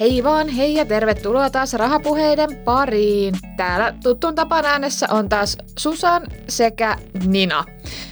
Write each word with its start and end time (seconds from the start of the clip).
Hei 0.00 0.24
vaan, 0.24 0.48
hei 0.48 0.74
ja 0.74 0.86
tervetuloa 0.86 1.50
taas 1.50 1.74
rahapuheiden 1.74 2.56
pariin. 2.56 3.34
Täällä 3.56 3.94
tuttuun 4.02 4.34
tapaan 4.34 4.64
äänessä 4.64 5.06
on 5.10 5.28
taas 5.28 5.58
Susan 5.78 6.22
sekä 6.48 6.96
Nina. 7.26 7.64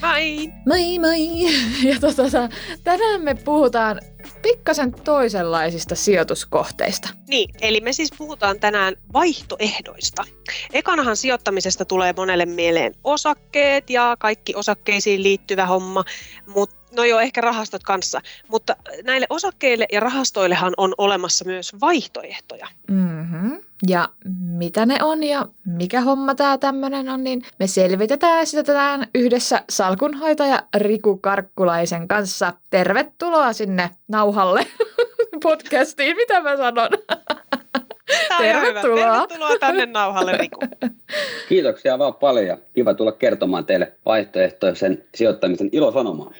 Moi! 0.02 0.52
Moi 0.66 0.98
moi! 0.98 1.52
Ja 1.90 2.00
tota, 2.00 2.48
tänään 2.84 3.22
me 3.22 3.34
puhutaan 3.34 4.00
pikkasen 4.42 4.92
toisenlaisista 4.92 5.94
sijoituskohteista. 5.94 7.08
Niin, 7.28 7.50
eli 7.60 7.80
me 7.80 7.92
siis 7.92 8.10
puhutaan 8.18 8.60
tänään 8.60 8.94
vaihtoehdoista. 9.12 10.24
Ekanahan 10.72 11.16
sijoittamisesta 11.16 11.84
tulee 11.84 12.14
monelle 12.16 12.46
mieleen 12.46 12.94
osakkeet 13.04 13.90
ja 13.90 14.16
kaikki 14.18 14.54
osakkeisiin 14.54 15.22
liittyvä 15.22 15.66
homma, 15.66 16.04
mutta 16.46 16.77
no 16.96 17.04
joo, 17.04 17.20
ehkä 17.20 17.40
rahastot 17.40 17.82
kanssa, 17.82 18.20
mutta 18.48 18.76
näille 19.04 19.26
osakkeille 19.30 19.86
ja 19.92 20.00
rahastoillehan 20.00 20.74
on 20.76 20.94
olemassa 20.98 21.44
myös 21.44 21.72
vaihtoehtoja. 21.80 22.66
Mm-hmm. 22.90 23.60
Ja 23.88 24.08
mitä 24.38 24.86
ne 24.86 24.98
on 25.02 25.22
ja 25.22 25.46
mikä 25.64 26.00
homma 26.00 26.34
tämä 26.34 26.58
tämmöinen 26.58 27.08
on, 27.08 27.24
niin 27.24 27.42
me 27.58 27.66
selvitetään 27.66 28.46
sitä 28.46 28.62
tänään 28.62 29.06
yhdessä 29.14 29.64
salkunhoitaja 29.70 30.62
Riku 30.76 31.16
Karkkulaisen 31.16 32.08
kanssa. 32.08 32.52
Tervetuloa 32.70 33.52
sinne 33.52 33.90
nauhalle 34.08 34.66
podcastiin, 35.42 36.16
mitä 36.16 36.40
mä 36.40 36.56
sanon? 36.56 36.88
Tervetuloa. 38.38 39.26
Tervetuloa 39.26 39.58
tänne 39.58 39.86
nauhalle, 39.86 40.32
Riku. 40.32 40.60
Kiitoksia 41.48 41.98
vaan 41.98 42.14
paljon. 42.14 42.58
Kiva 42.74 42.94
tulla 42.94 43.12
kertomaan 43.12 43.64
teille 43.66 43.92
vaihtoehtoisen 44.06 45.04
sijoittamisen 45.14 45.68
ilosanomaa. 45.72 46.32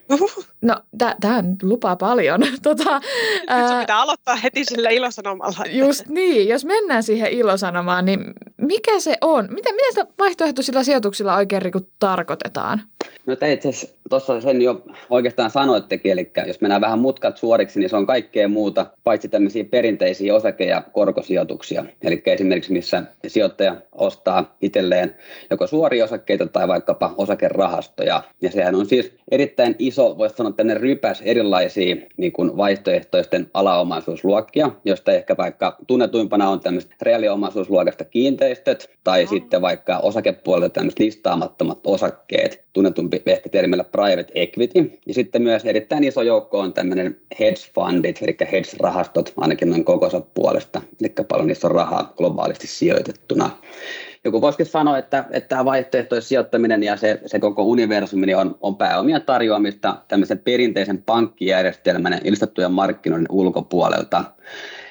No, 0.62 0.76
tämä 1.20 1.44
lupaa 1.62 1.96
paljon. 1.96 2.40
Tota, 2.62 3.00
Nyt 3.40 3.80
pitää 3.80 4.00
aloittaa 4.00 4.36
heti 4.36 4.64
sillä 4.64 4.90
ilosanomalla. 4.90 5.64
Just 5.70 6.06
niin. 6.08 6.48
Jos 6.48 6.64
mennään 6.64 7.02
siihen 7.02 7.32
ilosanomaan, 7.32 8.04
niin 8.04 8.20
mikä 8.56 9.00
se 9.00 9.16
on? 9.20 9.48
Mitä, 9.50 9.72
mitä 9.72 9.86
sitä 9.90 10.06
vaihtoehtoisilla 10.18 10.84
sijoituksilla 10.84 11.36
oikein 11.36 11.62
Riku 11.62 11.80
tarkoitetaan? 11.98 12.82
No 13.28 13.36
te 13.36 13.52
itse 13.52 13.70
tuossa 14.10 14.40
sen 14.40 14.62
jo 14.62 14.82
oikeastaan 15.10 15.50
sanoittekin, 15.50 16.12
eli 16.12 16.30
jos 16.46 16.60
mennään 16.60 16.80
vähän 16.80 16.98
mutkat 16.98 17.36
suoriksi, 17.36 17.80
niin 17.80 17.90
se 17.90 17.96
on 17.96 18.06
kaikkea 18.06 18.48
muuta, 18.48 18.86
paitsi 19.04 19.28
tämmöisiä 19.28 19.64
perinteisiä 19.64 20.34
osake- 20.34 20.64
ja 20.64 20.82
korkosijoituksia. 20.92 21.84
Eli 22.02 22.22
esimerkiksi 22.26 22.72
missä 22.72 23.02
sijoittaja 23.26 23.76
ostaa 23.92 24.56
itselleen 24.60 25.16
joko 25.50 25.66
suoria 25.66 26.04
osakkeita 26.04 26.46
tai 26.46 26.68
vaikkapa 26.68 27.14
osakerahastoja. 27.16 28.22
Ja 28.40 28.50
sehän 28.50 28.74
on 28.74 28.86
siis 28.86 29.12
erittäin 29.30 29.76
iso, 29.78 30.18
voisi 30.18 30.36
sanoa 30.36 30.52
tänne 30.52 30.74
rypäs 30.74 31.22
erilaisia 31.24 31.96
niin 32.16 32.32
kuin 32.32 32.56
vaihtoehtoisten 32.56 33.50
alaomaisuusluokkia, 33.54 34.70
joista 34.84 35.12
ehkä 35.12 35.36
vaikka 35.36 35.76
tunnetuimpana 35.86 36.50
on 36.50 36.60
tämmöistä 36.60 36.94
reaaliomaisuusluokasta 37.02 38.04
kiinteistöt 38.04 38.90
tai 39.04 39.26
sitten 39.26 39.62
vaikka 39.62 39.98
osakepuolelta 39.98 40.74
tämmöiset 40.74 40.98
listaamattomat 40.98 41.78
osakkeet, 41.84 42.64
tunnetumpi 42.72 43.17
ehkä 43.26 43.48
termillä 43.48 43.84
private 43.84 44.32
equity. 44.34 44.98
Ja 45.06 45.14
sitten 45.14 45.42
myös 45.42 45.64
erittäin 45.64 46.04
iso 46.04 46.22
joukko 46.22 46.58
on 46.58 46.72
tämmöinen 46.72 47.20
hedge 47.40 47.60
fundit, 47.74 48.18
eli 48.22 48.36
hedge-rahastot 48.52 49.32
ainakin 49.36 49.70
noin 49.70 49.84
kokonsa 49.84 50.20
puolesta, 50.20 50.82
eli 51.00 51.12
paljon 51.28 51.46
niissä 51.46 51.68
on 51.68 51.74
rahaa 51.74 52.12
globaalisti 52.16 52.66
sijoitettuna. 52.66 53.50
Joku 54.24 54.40
voisikin 54.40 54.66
sanoa, 54.66 54.98
että, 54.98 55.24
että 55.30 55.48
tämä 55.48 55.64
vaihtoehtoinen 55.64 56.22
sijoittaminen 56.22 56.82
ja 56.82 56.96
se, 56.96 57.20
se 57.26 57.38
koko 57.38 57.62
universumi 57.62 58.34
on, 58.34 58.58
on 58.60 58.76
pääomia 58.76 59.20
tarjoamista 59.20 59.96
tämmöisen 60.08 60.38
perinteisen 60.38 61.02
pankkijärjestelmän 61.02 62.20
ja 62.58 62.68
markkinoiden 62.68 63.26
ulkopuolelta. 63.30 64.24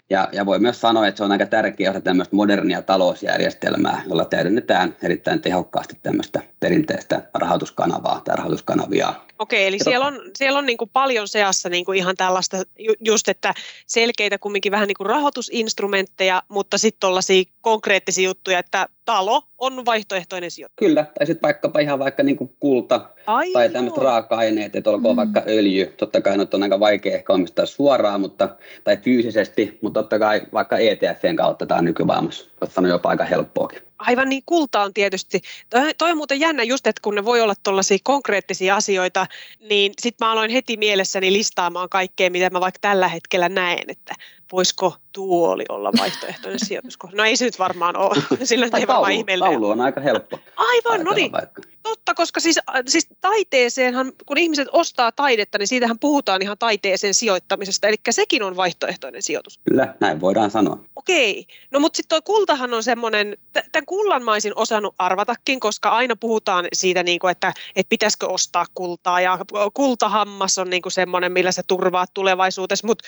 Ja, 0.10 0.30
ja 0.32 0.46
voi 0.46 0.60
myös 0.60 0.82
sanoa, 0.82 1.08
että 1.08 1.18
se 1.18 1.24
on 1.24 1.32
aika 1.32 1.46
tärkeä 1.46 1.90
osa 1.90 2.02
tämmöistä 2.02 2.36
modernia 2.36 2.82
talousjärjestelmää, 2.82 4.04
jolla 4.10 4.26
täydennetään 4.26 4.96
erittäin 5.04 5.42
tehokkaasti 5.42 6.00
tämmöistä 6.04 6.42
perinteistä 6.60 7.30
rahoituskanavaa 7.34 8.22
tai 8.26 8.36
rahoituskanavia. 8.36 9.14
Okei, 9.40 9.68
eli 9.68 9.80
siellä 9.84 10.06
on, 10.06 10.22
siellä 10.36 10.60
on 10.60 10.66
niin 10.66 10.78
kuin 10.78 10.90
paljon 10.94 11.28
seassa 11.28 11.70
niin 11.70 11.86
kuin 11.86 11.98
ihan 11.98 12.16
tällaista 12.18 12.58
just, 13.00 13.30
että 13.30 13.54
selkeitä 13.88 14.38
kumminkin 14.38 14.72
vähän 14.72 14.88
niin 14.88 14.98
kuin 14.98 15.08
rahoitusinstrumentteja, 15.08 16.44
mutta 16.48 16.78
sitten 16.78 17.00
tuollaisia 17.00 17.44
konkreettisia 17.62 18.26
juttuja, 18.26 18.60
että 18.60 18.88
talo 19.08 19.42
on 19.58 19.86
vaihtoehtoinen 19.86 20.52
sijoitus. 20.52 20.76
Kyllä, 20.76 21.06
tai 21.20 21.28
sitten 21.28 21.42
vaikkapa 21.42 21.80
ihan 21.80 22.00
vaikka 22.00 22.24
niin 22.24 22.38
kuin 22.38 22.56
kulta 22.60 23.10
Ai 23.28 23.52
tai 23.52 23.70
tämmöiset 23.70 24.04
raaka-aineet, 24.04 24.76
että 24.76 24.90
olkoon 24.90 25.16
mm. 25.16 25.18
vaikka 25.18 25.44
öljy. 25.48 25.86
Totta 25.86 26.22
kai 26.22 26.38
on 26.54 26.64
aika 26.64 26.80
vaikea 26.80 27.16
ehkä 27.16 27.34
omistaa 27.34 27.66
suoraan 27.66 28.22
mutta, 28.22 28.50
tai 28.84 28.98
fyysisesti, 28.98 29.80
mutta 29.82 30.02
totta 30.02 30.20
kai 30.20 30.42
vaikka 30.54 30.78
ETFn 30.78 31.36
kautta 31.36 31.66
tämä 31.66 31.78
on 31.78 31.86
nykymaailmassa. 31.86 32.46
Sanoa 32.70 32.90
jopa 32.90 33.10
aika 33.10 33.26
helppoakin 33.26 33.88
aivan 34.00 34.30
niin 34.30 34.44
kulta 34.46 34.82
on 34.82 34.94
tietysti. 34.94 35.42
Toi, 35.70 35.94
toi 35.94 36.12
on 36.12 36.18
muuten 36.18 36.40
jännä 36.40 36.64
just, 36.64 36.88
että 36.88 37.02
kun 37.02 37.16
ne 37.16 37.26
voi 37.26 37.42
olla 37.42 37.54
tuollaisia 37.64 37.98
konkreettisia 38.04 38.76
asioita, 38.76 39.28
niin 39.70 39.94
sitten 40.02 40.28
mä 40.28 40.32
aloin 40.32 40.52
heti 40.52 40.78
mielessäni 40.78 41.34
listaamaan 41.34 41.90
kaikkea, 41.90 42.30
mitä 42.30 42.50
mä 42.50 42.60
vaikka 42.60 42.80
tällä 42.82 43.08
hetkellä 43.08 43.50
näen, 43.50 43.84
että 43.88 44.14
voisiko 44.52 44.96
tuoli 45.14 45.66
olla 45.70 45.92
vaihtoehtoinen 46.00 46.60
sijoituskohde. 46.68 47.18
No 47.18 47.24
ei 47.24 47.38
se 47.38 47.46
nyt 47.46 47.60
varmaan 47.60 47.98
ole, 47.98 48.16
sillä 48.44 48.66
ei 48.66 48.88
varmaan 48.88 49.12
ihmeellinen. 49.12 49.52
Taulu 49.52 49.70
on 49.70 49.82
aika 49.82 50.02
helppo. 50.02 50.40
Aivan, 50.56 51.06
no 51.06 51.14
niin. 51.14 51.32
Vaikka. 51.32 51.62
Totta, 51.88 52.14
koska 52.14 52.40
siis, 52.40 52.58
äh, 52.58 52.82
siis 52.88 53.08
taiteeseenhan, 53.22 54.14
kun 54.26 54.38
ihmiset 54.38 54.68
ostaa 54.72 55.12
taidetta, 55.12 55.58
niin 55.58 55.68
siitähän 55.68 56.00
puhutaan 56.00 56.42
ihan 56.42 56.58
taiteeseen 56.58 57.14
sijoittamisesta, 57.14 57.88
eli 57.88 57.96
sekin 58.10 58.44
on 58.44 58.56
vaihtoehtoinen 58.56 59.22
sijoitus. 59.22 59.60
Kyllä, 59.70 59.96
näin 60.00 60.22
voidaan 60.22 60.52
sanoa. 60.52 60.80
Okei, 60.96 61.48
no 61.72 61.80
mutta 61.80 61.98
sitten 61.98 62.16
tuo 62.16 62.36
kultahan 62.36 62.74
on 62.74 62.84
semmoinen, 62.84 63.38
tämän 63.54 63.86
kullan 63.86 64.24
mä 64.24 64.32
olisin 64.32 64.52
osannut 64.56 64.96
arvatakin, 64.98 65.60
koska 65.60 65.90
aina 65.90 66.16
puhutaan 66.16 66.68
siitä, 66.74 67.04
niin 67.04 67.20
kuin, 67.20 67.32
että, 67.32 67.54
että 67.76 67.90
pitäisikö 67.90 68.28
ostaa 68.28 68.66
kultaa, 68.76 69.22
ja 69.22 69.40
kultahammas 69.74 70.58
on 70.58 70.70
niin 70.70 70.82
kuin 70.82 70.94
semmoinen, 70.94 71.32
millä 71.32 71.52
se 71.52 71.64
turvaa 71.68 72.06
tulevaisuudessa, 72.14 72.88
mutta 72.88 73.06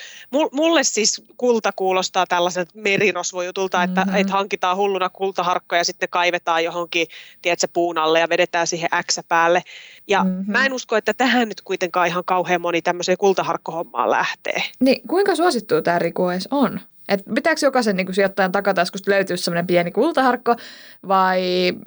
mulle 0.52 0.84
siis 0.84 1.24
kulta 1.38 1.72
kuulostaa 1.76 2.26
tällaiselta 2.28 2.72
merirosvojutulta, 2.74 3.84
että, 3.84 4.02
mm-hmm. 4.02 4.18
että 4.18 4.34
hankitaan 4.34 4.78
hulluna 4.78 5.10
kultaharkkoja 5.10 5.80
ja 5.80 5.86
sitten 5.86 6.10
kaivetaan 6.10 6.64
johonkin, 6.64 7.08
tiedätkö, 7.42 7.68
puun 7.74 7.98
alle 7.98 8.20
ja 8.20 8.30
vedetään 8.30 8.68
siihen 8.70 8.90
X 9.12 9.20
päälle. 9.28 9.62
Ja 10.08 10.24
mm-hmm. 10.24 10.52
mä 10.52 10.66
en 10.66 10.74
usko, 10.74 10.96
että 10.96 11.14
tähän 11.14 11.48
nyt 11.48 11.62
kuitenkaan 11.62 12.08
ihan 12.08 12.24
kauhean 12.26 12.62
moni 12.62 12.82
tämmöiseen 12.82 13.18
kultaharkkohommaan 13.18 14.12
lähtee. 14.12 14.64
Niin, 14.80 15.02
kuinka 15.08 15.36
suosittu 15.36 15.82
tämä 15.82 16.00
Riku 16.00 16.30
edes 16.30 16.48
on? 16.52 16.80
Et 17.10 17.24
pitääkö 17.36 17.60
jokaisen 17.64 17.96
niin 17.96 18.06
kuin, 18.06 18.16
sijoittajan 18.16 18.52
takataskusta 18.52 19.12
löytyä 19.12 19.38
semmoinen 19.38 19.68
pieni 19.68 19.92
kultaharkko 19.92 20.56
vai 21.08 21.42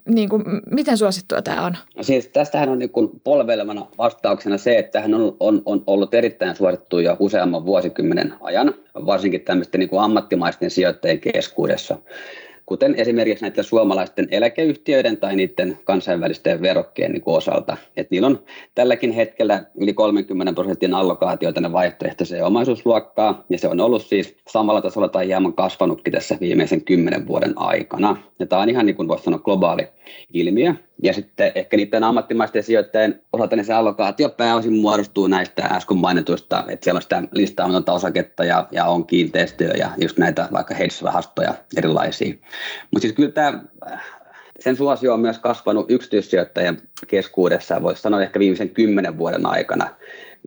niin 0.09 0.29
kuin, 0.29 0.43
miten 0.71 0.99
suosittua 0.99 1.43
tämä 1.43 1.67
on? 1.67 1.77
No 1.97 2.03
siis 2.03 2.29
tästähän 2.29 2.69
on 2.69 2.79
niin 2.79 2.91
kuin 2.91 3.11
polvelevana 3.25 3.87
vastauksena 3.99 4.59
se, 4.59 4.79
että 4.79 5.01
hän 5.01 5.15
on, 5.15 5.37
on, 5.41 5.63
on 5.67 5.85
ollut 5.87 6.15
erittäin 6.15 6.57
suosittu 6.57 6.99
jo 6.99 7.17
useamman 7.19 7.67
vuosikymmenen 7.67 8.35
ajan, 8.41 8.75
varsinkin 8.95 9.41
tämmöisten 9.41 9.79
niin 9.79 9.89
kuin 9.89 10.03
ammattimaisten 10.03 10.71
sijoittajien 10.71 11.21
keskuudessa 11.21 11.99
kuten 12.67 12.95
esimerkiksi 12.95 13.45
näiden 13.45 13.65
suomalaisten 13.65 14.29
eläkeyhtiöiden 14.31 15.17
tai 15.17 15.37
niiden 15.37 15.79
kansainvälisten 15.85 16.63
verokkien 16.63 17.13
niin 17.13 17.23
osalta. 17.27 17.77
Et 17.97 18.11
niillä 18.11 18.27
on 18.27 18.45
tälläkin 18.75 19.13
hetkellä 19.13 19.65
yli 19.75 19.95
30 19.95 20.53
prosentin 20.53 20.95
allokaatio 20.95 21.53
tänne 21.53 21.73
vaihtoehtoiseen 21.73 22.45
omaisuusluokkaa, 22.45 23.45
ja 23.51 23.59
se 23.59 23.69
on 23.69 23.81
ollut 23.81 24.03
siis 24.03 24.37
samalla 24.49 24.83
tasolla 24.83 25.09
tai 25.09 25.27
hieman 25.27 25.53
kasvanutkin 25.53 26.13
tässä 26.13 26.37
viimeisen 26.41 26.85
kymmenen 26.85 27.27
vuoden 27.27 27.53
aikana. 27.57 28.17
Ja 28.39 28.47
tämä 28.47 28.63
on 28.63 28.69
ihan 28.69 28.87
niin 28.87 28.97
kuin 28.97 29.09
voisi 29.09 29.25
sanoa 29.25 29.39
globaali 29.39 29.89
ilmiö. 30.35 30.75
Ja 31.03 31.13
sitten 31.13 31.53
ehkä 31.55 31.77
niiden 31.77 32.05
ammattimaisten 32.05 32.63
sijoittajien 32.63 33.23
osalta 33.33 33.57
niin 33.57 33.65
se 33.65 33.73
allokaatio 33.73 34.29
pääosin 34.29 34.73
muodostuu 34.73 35.27
näistä 35.27 35.63
äsken 35.63 35.97
mainituista, 35.97 36.65
että 36.69 36.85
siellä 36.85 36.99
on 36.99 37.03
sitä 37.03 37.23
listaamatonta 37.33 37.93
osaketta 37.93 38.45
ja, 38.45 38.67
ja 38.71 38.85
on 38.85 39.07
kiinteistöjä 39.07 39.75
ja 39.77 39.91
just 40.01 40.19
näitä 40.19 40.49
vaikka 40.53 40.75
hedge-rahastoja 40.75 41.55
erilaisia. 41.77 42.35
Mutta 42.91 43.03
siis 43.03 43.13
kyllä 43.13 43.31
tämä 43.31 43.63
sen 44.61 44.77
suosio 44.77 45.15
on 45.15 45.21
myös 45.21 45.39
kasvanut 45.39 45.91
yksityissijoittajien 45.91 46.81
keskuudessa, 47.07 47.83
voisi 47.83 48.03
sanoa 48.03 48.23
ehkä 48.23 48.39
viimeisen 48.39 48.71
kymmenen 48.71 49.19
vuoden 49.19 49.47
aikana, 49.47 49.89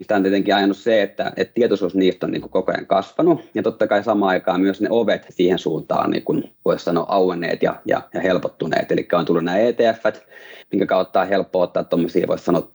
Sitä 0.02 0.16
on 0.16 0.24
tietenkin 0.24 0.56
ajanut 0.56 0.78
se, 0.78 1.02
että, 1.02 1.32
että 1.38 1.54
tietoisuus 1.54 1.96
niistä 1.96 2.26
on 2.26 2.32
niin 2.32 2.42
kuin 2.42 2.52
koko 2.52 2.72
ajan 2.72 2.86
kasvanut, 2.86 3.42
ja 3.54 3.64
totta 3.64 3.88
kai 3.88 4.04
samaan 4.04 4.30
aikaan 4.30 4.62
myös 4.62 4.82
ne 4.82 4.88
ovet 4.90 5.26
siihen 5.30 5.60
suuntaan, 5.60 6.12
niin 6.12 6.24
kuin 6.24 6.54
voisi 6.66 6.86
sanoa, 6.86 7.06
auenneet 7.10 7.64
ja, 7.64 7.76
ja, 7.86 8.02
ja 8.14 8.22
helpottuneet. 8.22 8.92
Eli 8.92 9.08
on 9.14 9.26
tullut 9.26 9.44
nämä 9.44 9.58
ETF, 9.58 10.06
minkä 10.72 10.86
kautta 10.86 11.22
on 11.22 11.28
helppo 11.28 11.62
ottaa 11.62 11.84
tuommoisia, 11.84 12.28
voisi 12.28 12.46
sanoa, 12.46 12.72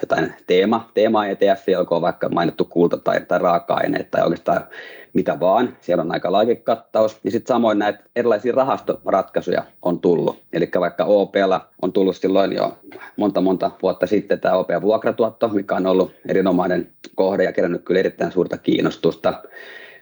jotain 0.00 0.34
teema, 0.46 0.90
teema 0.94 1.26
ETF, 1.26 1.68
joka 1.68 1.96
on 1.96 2.02
vaikka 2.02 2.28
mainittu 2.28 2.64
kulta 2.64 2.96
tai, 2.96 3.20
tai 3.20 3.38
raaka-aineet 3.38 4.10
tai 4.10 4.22
oikeastaan 4.22 4.64
mitä 5.12 5.40
vaan. 5.40 5.76
Siellä 5.80 6.02
on 6.02 6.12
aika 6.12 6.32
laikekattaus. 6.32 7.20
Ja 7.24 7.30
sitten 7.30 7.54
samoin 7.54 7.78
näitä 7.78 8.04
erilaisia 8.16 8.52
rahastoratkaisuja 8.54 9.62
on 9.82 10.00
tullut. 10.00 10.42
Eli 10.52 10.70
vaikka 10.80 11.04
OPlla 11.04 11.68
on 11.82 11.92
tullut 11.92 12.16
silloin 12.16 12.52
jo 12.52 12.78
monta 13.16 13.40
monta 13.40 13.70
vuotta 13.82 14.06
sitten 14.06 14.40
tämä 14.40 14.54
OP-vuokratuotto, 14.54 15.48
mikä 15.48 15.74
on 15.74 15.86
ollut 15.86 16.12
erinomainen 16.28 16.92
kohde 17.14 17.44
ja 17.44 17.52
kerännyt 17.52 17.84
kyllä 17.84 18.00
erittäin 18.00 18.32
suurta 18.32 18.58
kiinnostusta. 18.58 19.42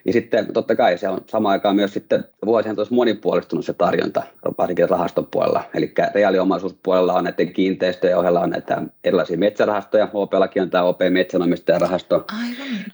Ja 0.05 0.13
sitten 0.13 0.53
totta 0.53 0.77
kai 0.77 0.99
se 0.99 1.09
on 1.09 1.21
samaan 1.27 1.53
aikaan 1.53 1.77
myös 1.77 1.95
sitten 1.95 2.25
vuosien 2.47 2.75
tuossa 2.75 2.95
monipuolistunut 2.95 3.65
se 3.65 3.73
tarjonta, 3.73 4.23
varsinkin 4.59 4.89
rahaston 4.89 5.27
puolella. 5.31 5.63
Eli 5.75 5.93
reaaliomaisuuspuolella 6.15 7.15
on 7.15 7.25
näiden 7.25 7.53
kiinteistöjen 7.53 8.19
ohella 8.19 8.41
on 8.41 8.51
näitä 8.51 8.83
erilaisia 9.05 9.39
metsärahastoja. 9.39 10.09
OP-lakin 10.13 10.63
on 10.63 10.71
tämä 10.71 10.85
OP 10.85 11.01
Metsänomistajan 11.11 11.83
Aivan. 11.83 12.25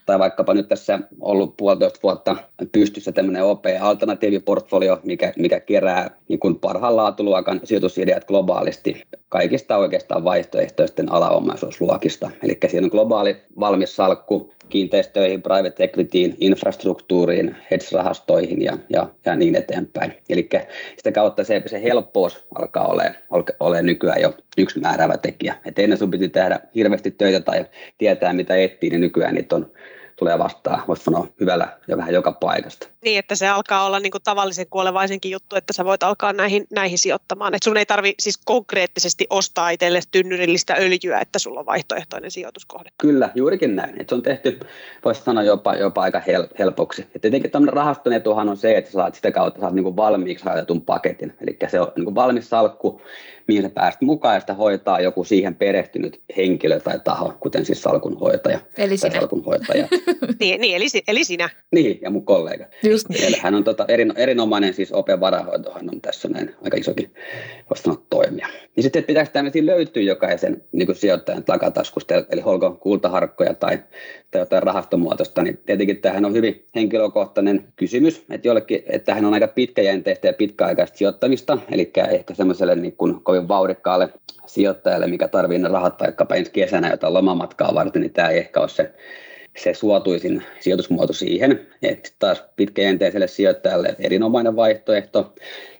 Tai 0.07 0.19
vaikkapa 0.19 0.55
nyt 0.55 0.69
tässä 0.69 0.99
ollut 1.21 1.57
puolitoista 1.57 1.99
vuotta 2.03 2.37
pystyssä 2.73 3.13
tämmöinen 3.13 3.45
OP 3.45 3.65
Alternatiiviportfolio, 3.81 5.01
mikä, 5.05 5.33
mikä 5.39 5.61
kerää 5.61 6.11
niin 6.29 6.39
kuin 6.39 6.59
parhaan 6.59 6.97
laatuluokan 6.97 7.61
sijoitusideat 7.65 8.25
globaalisti 8.25 9.03
kaikista 9.29 9.77
oikeastaan 9.77 10.25
vaihtoehtoisten 10.25 11.13
alaomaisuusluokista. 11.13 12.31
Eli 12.43 12.59
siinä 12.67 12.85
on 12.85 12.91
globaali 12.91 13.37
valmis 13.61 13.97
salkku 13.97 14.55
kiinteistöihin, 14.69 15.43
private 15.43 15.85
equityin, 15.85 16.37
infrastruktuuriin, 16.41 16.94
hedge-rahastoihin 17.71 18.63
ja, 18.63 18.79
ja, 18.91 19.09
ja 19.25 19.37
niin 19.37 19.57
eteenpäin. 19.57 20.13
Eli 20.29 20.49
sitä 20.97 21.13
kautta 21.13 21.45
se, 21.45 21.63
se 21.67 21.83
helppous 21.83 22.47
alkaa 22.55 22.87
olemaan, 22.87 23.15
ole 23.61 23.83
nykyään 23.83 24.21
jo 24.21 24.35
yksi 24.59 24.81
määräävä 24.81 25.17
tekijä. 25.17 25.55
Et 25.65 25.79
ennen 25.79 25.99
sun 25.99 26.11
piti 26.11 26.29
tehdä 26.29 26.61
hirveästi 26.75 27.11
töitä 27.11 27.41
tai 27.41 27.65
tietää 27.99 28.33
mitä 28.33 28.57
etsii, 28.57 28.91
niin 28.91 29.01
nykyään 29.01 29.35
niitä 29.35 29.57
on 29.57 29.73
tulee 30.17 30.39
vastaan, 30.39 30.83
voisi 30.89 31.05
sanoa, 31.05 31.27
hyvällä 31.41 31.69
ja 31.89 31.97
vähän 31.97 32.15
joka 32.15 32.33
paikasta. 32.33 32.89
Niin, 33.05 33.19
että 33.19 33.35
se 33.35 33.49
alkaa 33.49 33.87
olla 33.87 34.01
niin 34.01 34.11
kuin 34.11 34.23
tavallisen 34.23 34.67
kuolevaisenkin 34.71 35.31
juttu, 35.31 35.57
että 35.57 35.73
sä 35.73 35.85
voit 35.85 36.03
alkaa 36.03 36.33
näihin, 36.33 36.67
näihin 36.71 36.99
sijoittamaan. 36.99 37.55
Että 37.55 37.65
sun 37.65 37.77
ei 37.77 37.87
tarvi 37.87 38.15
siis 38.19 38.39
konkreettisesti 38.45 39.27
ostaa 39.31 39.71
itsellesi 39.71 40.09
tynnyrillistä 40.11 40.75
öljyä, 40.79 41.21
että 41.21 41.39
sulla 41.39 41.61
on 41.61 41.67
vaihtoehtoinen 41.67 42.31
sijoituskohde. 42.31 42.91
Kyllä, 42.99 43.31
juurikin 43.35 43.77
näin. 43.77 43.91
Että 43.91 44.05
se 44.09 44.15
on 44.15 44.23
tehty, 44.23 44.61
voisi 45.05 45.23
sanoa, 45.23 45.43
jopa, 45.43 45.75
jopa 45.75 46.03
aika 46.03 46.19
hel- 46.19 46.49
helpoksi. 46.59 47.07
Ja 47.15 47.21
tietenkin 47.21 47.51
tämmöinen 47.51 47.75
rahaston 47.75 48.13
etuhan 48.13 48.49
on 48.49 48.57
se, 48.57 48.77
että 48.77 48.91
sä 48.91 48.93
saat 48.93 49.15
sitä 49.15 49.33
kautta 49.33 49.61
saat 49.61 49.75
niin 49.75 49.85
kuin 49.85 49.97
valmiiksi 49.97 50.47
rajatun 50.47 50.83
paketin. 50.83 51.35
Eli 51.41 51.59
se 51.69 51.81
on 51.81 51.93
niin 51.97 52.05
kuin 52.05 52.15
valmis 52.15 52.51
salkku, 52.51 53.01
mihin 53.49 53.63
sä 53.63 53.71
pääset 53.71 54.01
mukaan 54.01 54.35
ja 54.35 54.41
sitä 54.41 54.55
hoitaa 54.55 55.01
joku 55.01 55.25
siihen 55.25 55.55
perehtynyt 55.55 56.21
henkilö 56.37 56.81
tai 56.81 57.01
taho, 57.05 57.33
kuten 57.41 57.65
siis 57.65 57.83
salkunhoitaja. 57.83 58.61
Eli 58.79 58.97
sinä. 58.97 59.15
Salkunhoitaja. 59.15 59.89
niin, 60.41 60.61
niin 60.61 60.77
eli, 60.77 60.87
eli 61.09 61.25
sinä. 61.25 61.51
Niin, 61.73 61.99
ja 62.03 62.11
mun 62.11 62.25
kollega. 62.25 62.65
Just 62.83 63.09
niin. 63.09 63.41
hän 63.41 63.55
on 63.55 63.65
tota, 63.65 63.85
erin, 63.89 64.13
erinomainen 64.17 64.75
siis 64.75 64.93
OP 64.93 65.09
varahoitohan 65.21 65.91
on 65.93 66.01
tässä 66.01 66.29
näin 66.29 66.55
aika 66.65 66.77
isokin 66.77 67.15
voisi 67.71 68.01
toimia. 68.11 68.49
Ja 68.77 68.83
sitten, 68.83 69.01
että 69.01 69.07
pitääkö 69.07 69.31
tämmöisiä 69.31 69.67
löytyä 69.67 70.03
jokaisen 70.03 70.63
niin 70.73 70.87
kuin 70.87 70.97
sijoittajan 70.97 71.45
takataskusta, 71.45 72.15
eli 72.31 72.41
holko 72.41 72.71
kultaharkkoja 72.71 73.55
tai, 73.55 73.79
tai 74.31 74.41
jotain 74.41 74.63
rahastomuotoista, 74.63 75.43
niin 75.43 75.59
tietenkin 75.67 76.01
tähän 76.01 76.25
on 76.25 76.35
hyvin 76.35 76.65
henkilökohtainen 76.75 77.73
kysymys, 77.77 78.25
että 78.31 78.49
jollekin, 78.49 78.83
että 78.87 79.07
tähän 79.07 79.25
on 79.25 79.35
aika 79.35 79.49
pitkäjänteistä 79.49 80.27
ja 80.27 80.33
pitkäaikaista 80.33 80.99
sijoittamista, 80.99 81.59
eli 81.71 81.93
ehkä 82.11 82.35
semmoiselle 82.35 82.75
niin 82.75 82.97
kuin 82.97 83.21
kovin 83.35 83.49
vauhdikkaalle 83.49 84.09
sijoittajalle, 84.47 85.07
mikä 85.07 85.29
tarvitsee 85.29 85.69
ne 85.69 85.69
rahat 85.69 86.01
vaikkapa 86.01 86.35
ensi 86.35 86.51
kesänä 86.51 86.91
jotain 86.91 87.15
lomamatkaa 87.15 87.75
varten, 87.75 88.03
niin 88.03 88.13
tämä 88.13 88.29
ei 88.29 88.39
ehkä 88.39 88.61
ole 88.61 88.69
se 88.69 88.95
se 89.57 89.75
suotuisin 89.75 90.43
sijoitusmuoto 90.61 91.13
siihen, 91.13 91.67
että 91.83 92.11
taas 92.19 92.45
pitkäjänteiselle 92.57 93.27
sijoittajalle 93.27 93.97
erinomainen 93.99 94.57
vaihtoehto, 94.57 95.35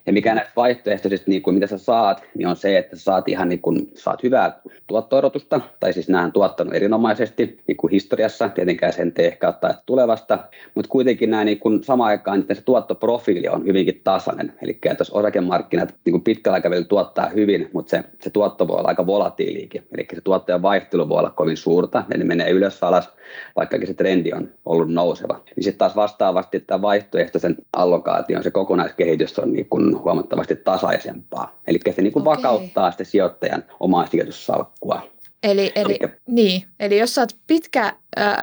ja 0.07 0.13
mikä 0.13 0.35
näistä 0.35 0.53
vaihtoehtoisista, 0.57 1.31
niin 1.31 1.43
kuin 1.43 1.55
mitä 1.55 1.67
sä 1.67 1.79
saat, 1.79 2.23
niin 2.35 2.49
on 2.49 2.57
se, 2.57 2.79
että 2.79 2.97
sä 2.97 3.03
saat 3.03 3.29
ihan 3.29 3.49
niin 3.49 3.63
kuin, 3.63 3.91
saat 3.95 4.23
hyvää 4.23 4.61
tuotto 4.87 5.33
tai 5.81 5.93
siis 5.93 6.09
nämä 6.09 6.25
on 6.25 6.33
tuottanut 6.33 6.75
erinomaisesti 6.75 7.61
niin 7.67 7.77
kuin 7.77 7.91
historiassa, 7.91 8.49
tietenkään 8.49 8.93
sen 8.93 9.13
tee 9.13 9.27
ehkä 9.27 9.49
ottaa 9.49 9.75
tulevasta, 9.87 10.39
mutta 10.75 10.91
kuitenkin 10.91 11.31
nämä 11.31 11.45
niin 11.45 11.59
kuin 11.59 11.85
samaan 11.85 12.09
aikaan 12.11 12.45
niin 12.49 12.57
se 12.57 12.63
tuottoprofiili 12.63 13.49
on 13.49 13.67
hyvinkin 13.67 14.01
tasainen, 14.05 14.53
eli 14.63 14.79
jos 14.99 15.11
osakemarkkinat 15.11 15.95
niin 16.05 16.13
kuin 16.13 16.25
pitkällä 16.25 16.55
aikavälillä 16.55 16.87
tuottaa 16.89 17.29
hyvin, 17.29 17.71
mutta 17.73 17.91
se, 17.91 18.05
se 18.21 18.31
tuotto 18.31 18.69
voi 18.69 18.79
olla 18.79 18.89
aika 18.89 19.07
volatiiliikin, 19.07 19.87
eli 19.93 20.07
se 20.15 20.21
tuottojen 20.21 20.63
vaihtelu 20.63 21.09
voi 21.09 21.19
olla 21.19 21.31
kovin 21.31 21.57
suurta, 21.57 22.05
eli 22.15 22.25
menee 22.25 22.51
ylös 22.51 22.83
alas, 22.83 23.09
vaikkakin 23.57 23.87
se 23.87 23.95
trendi 23.95 24.33
on 24.33 24.49
ollut 24.65 24.93
nouseva. 24.93 25.41
Niin 25.57 25.65
sitten 25.65 25.79
taas 25.79 25.97
vastaavasti 25.97 26.61
tämä 26.61 26.83
vaihtoehtoisen 26.83 27.57
allokaation, 27.73 28.43
se 28.43 28.51
kokonaiskehitys 28.51 29.39
on 29.39 29.53
niin 29.53 29.67
kuin 29.71 29.94
huomattavasti 29.99 30.57
tasaisempaa. 30.57 31.59
Eli 31.67 31.79
se 31.97 32.03
niin 32.03 32.13
kuin 32.13 32.29
okay. 32.29 32.37
vakauttaa 32.37 32.91
sitten 32.91 33.07
sijoittajan 33.07 33.65
omaa 33.81 34.07
sijoitussalkkua. 34.07 35.15
Eli, 35.45 35.73
eli, 35.75 35.99
niin, 36.27 36.63
eli 36.81 36.99
jos 36.99 37.15
sä 37.15 37.21
oot 37.21 37.37
pitkä 37.47 37.93
äh, 38.19 38.43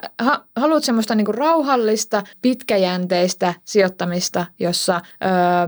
haluat 0.56 0.83
semmoista 0.83 1.15
niinku 1.15 1.31
rauhallista, 1.31 2.24
pitkäjänteistä 2.42 3.53
sijoittamista, 3.65 4.45
jossa 4.59 4.95
äh, 4.95 5.01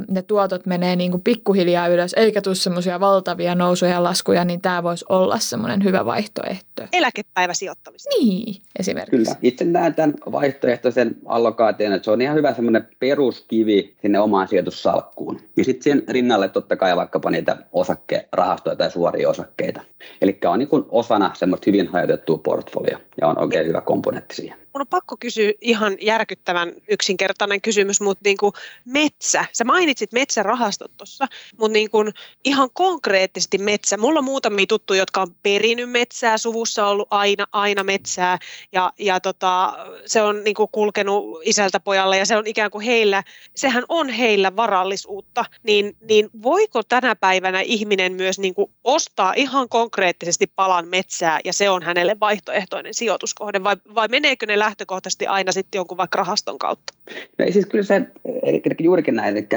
ne 0.07 0.21
tuotot 0.21 0.65
menee 0.65 0.95
niinku 0.95 1.19
pikkuhiljaa 1.19 1.87
ylös, 1.87 2.13
eikä 2.13 2.41
tule 2.41 2.55
semmoisia 2.55 2.99
valtavia 2.99 3.55
nousuja 3.55 3.91
ja 3.91 4.03
laskuja, 4.03 4.45
niin 4.45 4.61
tämä 4.61 4.83
voisi 4.83 5.05
olla 5.09 5.39
semmoinen 5.39 5.83
hyvä 5.83 6.05
vaihtoehto. 6.05 6.83
Eläkepäiväsijoittamista. 6.91 8.09
Niin, 8.19 8.61
esimerkiksi. 8.79 9.17
Kyllä. 9.17 9.35
Itse 9.41 9.65
näen 9.65 9.95
tämän 9.95 10.13
vaihtoehtoisen 10.31 11.15
allokaation, 11.25 11.93
että 11.93 12.05
se 12.05 12.11
on 12.11 12.21
ihan 12.21 12.35
hyvä 12.35 12.53
semmoinen 12.53 12.87
peruskivi 12.99 13.95
sinne 14.01 14.19
omaan 14.19 14.47
sijoitussalkkuun. 14.47 15.39
Ja 15.57 15.63
sitten 15.63 15.83
siihen 15.83 16.03
rinnalle 16.09 16.49
totta 16.49 16.75
kai 16.75 16.95
vaikkapa 16.95 17.31
niitä 17.31 17.57
osakkerahastoja 17.71 18.75
tai 18.75 18.91
suoria 18.91 19.29
osakkeita. 19.29 19.81
Eli 20.21 20.39
on 20.45 20.59
niin 20.59 20.69
osana 20.89 21.31
semmoista 21.33 21.63
hyvin 21.67 21.87
hajautettua 21.87 22.37
portfolio 22.37 22.97
ja 23.21 23.27
on 23.27 23.39
oikein 23.39 23.67
hyvä 23.67 23.81
komponentti 23.81 24.35
siihen. 24.35 24.62
Mun 24.73 24.81
on 24.81 24.87
pakko 24.87 25.17
kysyä 25.19 25.51
ihan 25.61 25.97
järkyttävän 26.01 26.73
yksinkertainen 26.89 27.61
kysymys, 27.61 28.01
mutta 28.01 28.21
niin 28.25 28.37
kuin 28.37 28.53
metsä. 28.85 29.45
Sä 29.53 29.63
mainitsit 29.63 30.11
metsärahastot 30.11 30.97
tuossa, 30.97 31.27
mutta 31.57 31.73
niin 31.73 31.89
kuin 31.89 32.13
ihan 32.43 32.69
konkreettisesti 32.73 33.57
metsä. 33.57 33.97
Mulla 33.97 34.19
on 34.19 34.25
muutamia 34.25 34.65
tuttuja, 34.67 34.99
jotka 34.99 35.21
on 35.21 35.35
perinyt 35.43 35.91
metsää, 35.91 36.37
suvussa 36.37 36.85
on 36.85 36.91
ollut 36.91 37.07
aina, 37.11 37.45
aina 37.51 37.83
metsää 37.83 38.39
ja, 38.71 38.93
ja 38.99 39.19
tota, 39.19 39.73
se 40.05 40.21
on 40.21 40.43
niin 40.43 40.55
kuin 40.55 40.69
kulkenut 40.71 41.41
isältä 41.43 41.79
pojalle 41.79 42.17
ja 42.17 42.25
se 42.25 42.37
on 42.37 42.47
ikään 42.47 42.71
kuin 42.71 42.85
heillä, 42.85 43.23
sehän 43.55 43.83
on 43.89 44.09
heillä 44.09 44.55
varallisuutta. 44.55 45.45
Niin, 45.63 45.95
niin 46.09 46.29
voiko 46.41 46.83
tänä 46.83 47.15
päivänä 47.15 47.61
ihminen 47.61 48.13
myös 48.13 48.39
niin 48.39 48.53
kuin 48.53 48.71
ostaa 48.83 49.33
ihan 49.35 49.69
konkreettisesti 49.69 50.47
palan 50.55 50.87
metsää 50.87 51.39
ja 51.45 51.53
se 51.53 51.69
on 51.69 51.83
hänelle 51.83 52.19
vaihtoehtoinen 52.19 52.93
sijoituskohde 52.93 53.63
vai, 53.63 53.75
vai 53.95 54.07
meneekö 54.07 54.45
ne 54.45 54.62
lähtökohtaisesti 54.63 55.27
aina 55.27 55.51
sitten 55.51 55.79
jonkun 55.79 55.97
vaikka 55.97 56.17
rahaston 56.17 56.57
kautta? 56.57 56.93
No 57.37 57.45
siis 57.49 57.65
kyllä 57.65 57.83
se, 57.83 58.01
eli 58.43 58.61
juurikin 58.79 59.15
näin, 59.15 59.37
eli 59.37 59.47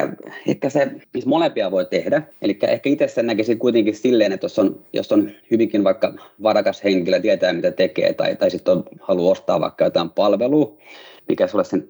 ehkä 0.46 0.70
se, 0.70 0.90
siis 1.12 1.26
molempia 1.26 1.70
voi 1.70 1.86
tehdä, 1.86 2.22
eli 2.42 2.58
ehkä 2.62 2.88
itse 2.88 3.08
sen 3.08 3.26
näkisin 3.26 3.58
kuitenkin 3.58 3.94
silleen, 3.94 4.32
että 4.32 4.44
jos 4.44 4.58
on, 4.58 4.80
jos 4.92 5.12
on 5.12 5.30
hyvinkin 5.50 5.84
vaikka 5.84 6.14
varakas 6.42 6.84
henkilö, 6.84 7.20
tietää 7.20 7.52
mitä 7.52 7.70
tekee, 7.70 8.12
tai, 8.12 8.36
tai 8.36 8.50
sitten 8.50 8.84
haluaa 9.00 9.32
ostaa 9.32 9.60
vaikka 9.60 9.84
jotain 9.84 10.10
palvelua, 10.10 10.76
mikä 11.28 11.46
sulle 11.46 11.64
sen 11.64 11.88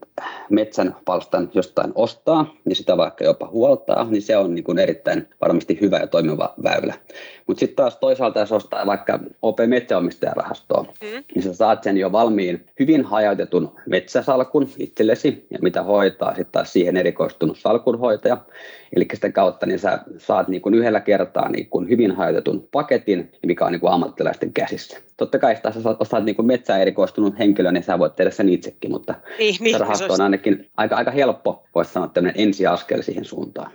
metsän 0.51 0.97
palstan 1.05 1.51
jostain 1.55 1.93
ostaa, 1.95 2.55
niin 2.65 2.77
sitä 2.77 2.97
vaikka 2.97 3.25
jopa 3.25 3.49
huoltaa, 3.49 4.07
niin 4.11 4.23
se 4.23 4.37
on 4.37 4.55
niin 4.55 4.65
kuin 4.65 4.79
erittäin 4.79 5.29
varmasti 5.41 5.79
hyvä 5.81 5.99
ja 5.99 6.07
toimiva 6.07 6.55
väylä. 6.63 6.95
Mutta 7.47 7.61
sitten 7.61 7.77
taas 7.77 7.97
toisaalta, 7.97 8.41
jos 8.41 8.53
ostaa 8.53 8.87
vaikka 8.87 9.19
OP 9.43 9.59
Metsäomistajarahastoa, 9.67 10.83
mm. 10.83 11.25
niin 11.35 11.43
sä 11.43 11.55
saat 11.55 11.83
sen 11.83 11.97
jo 11.97 12.13
valmiin 12.13 12.67
hyvin 12.81 13.05
hajautetun 13.05 13.73
metsäsalkun 13.87 14.69
itsellesi, 14.79 15.47
ja 15.51 15.59
mitä 15.63 15.83
hoitaa 15.83 16.35
sitten 16.35 16.53
taas 16.53 16.73
siihen 16.73 16.97
erikoistunut 16.97 17.59
salkunhoitaja. 17.59 18.37
Eli 18.97 19.09
sitä 19.15 19.33
kautta 19.33 19.67
niin 19.67 19.79
sä 19.79 19.99
saat 20.19 20.49
niin 20.49 20.63
kuin 20.63 20.75
yhdellä 20.75 21.01
kertaa 21.01 21.49
niin 21.49 21.67
kuin 21.71 21.89
hyvin 21.89 22.13
hajautetun 22.13 22.69
paketin, 22.73 23.33
mikä 23.47 23.65
on 23.65 23.73
niin 23.73 23.81
kuin 23.81 23.93
ammattilaisten 23.93 24.53
käsissä. 24.53 24.99
totta 25.17 25.39
kai 25.39 25.57
jos 25.65 25.75
sä 25.83 25.97
osaat 26.01 26.25
niin 26.25 26.37
kuin 26.37 26.47
metsään 26.47 26.81
erikoistunut 26.81 27.39
henkilö, 27.39 27.73
niin 27.73 27.83
sä 27.83 27.99
voit 27.99 28.17
tehdä 28.17 28.31
sen 28.31 28.49
itsekin, 28.49 28.91
mutta 28.91 29.15
Niin, 29.39 29.57
niin, 29.61 29.81
rahasto 29.81 30.05
olisi- 30.05 30.15
on 30.15 30.25
ainakin 30.25 30.71
aika, 30.77 30.97
aika 30.97 31.11
helppo, 31.11 31.65
voisi 31.75 31.93
sanoa 31.93 32.09
tämmöinen 32.09 32.43
ensiaskel 32.43 33.03
siihen 33.03 33.25
suuntaan. 33.25 33.71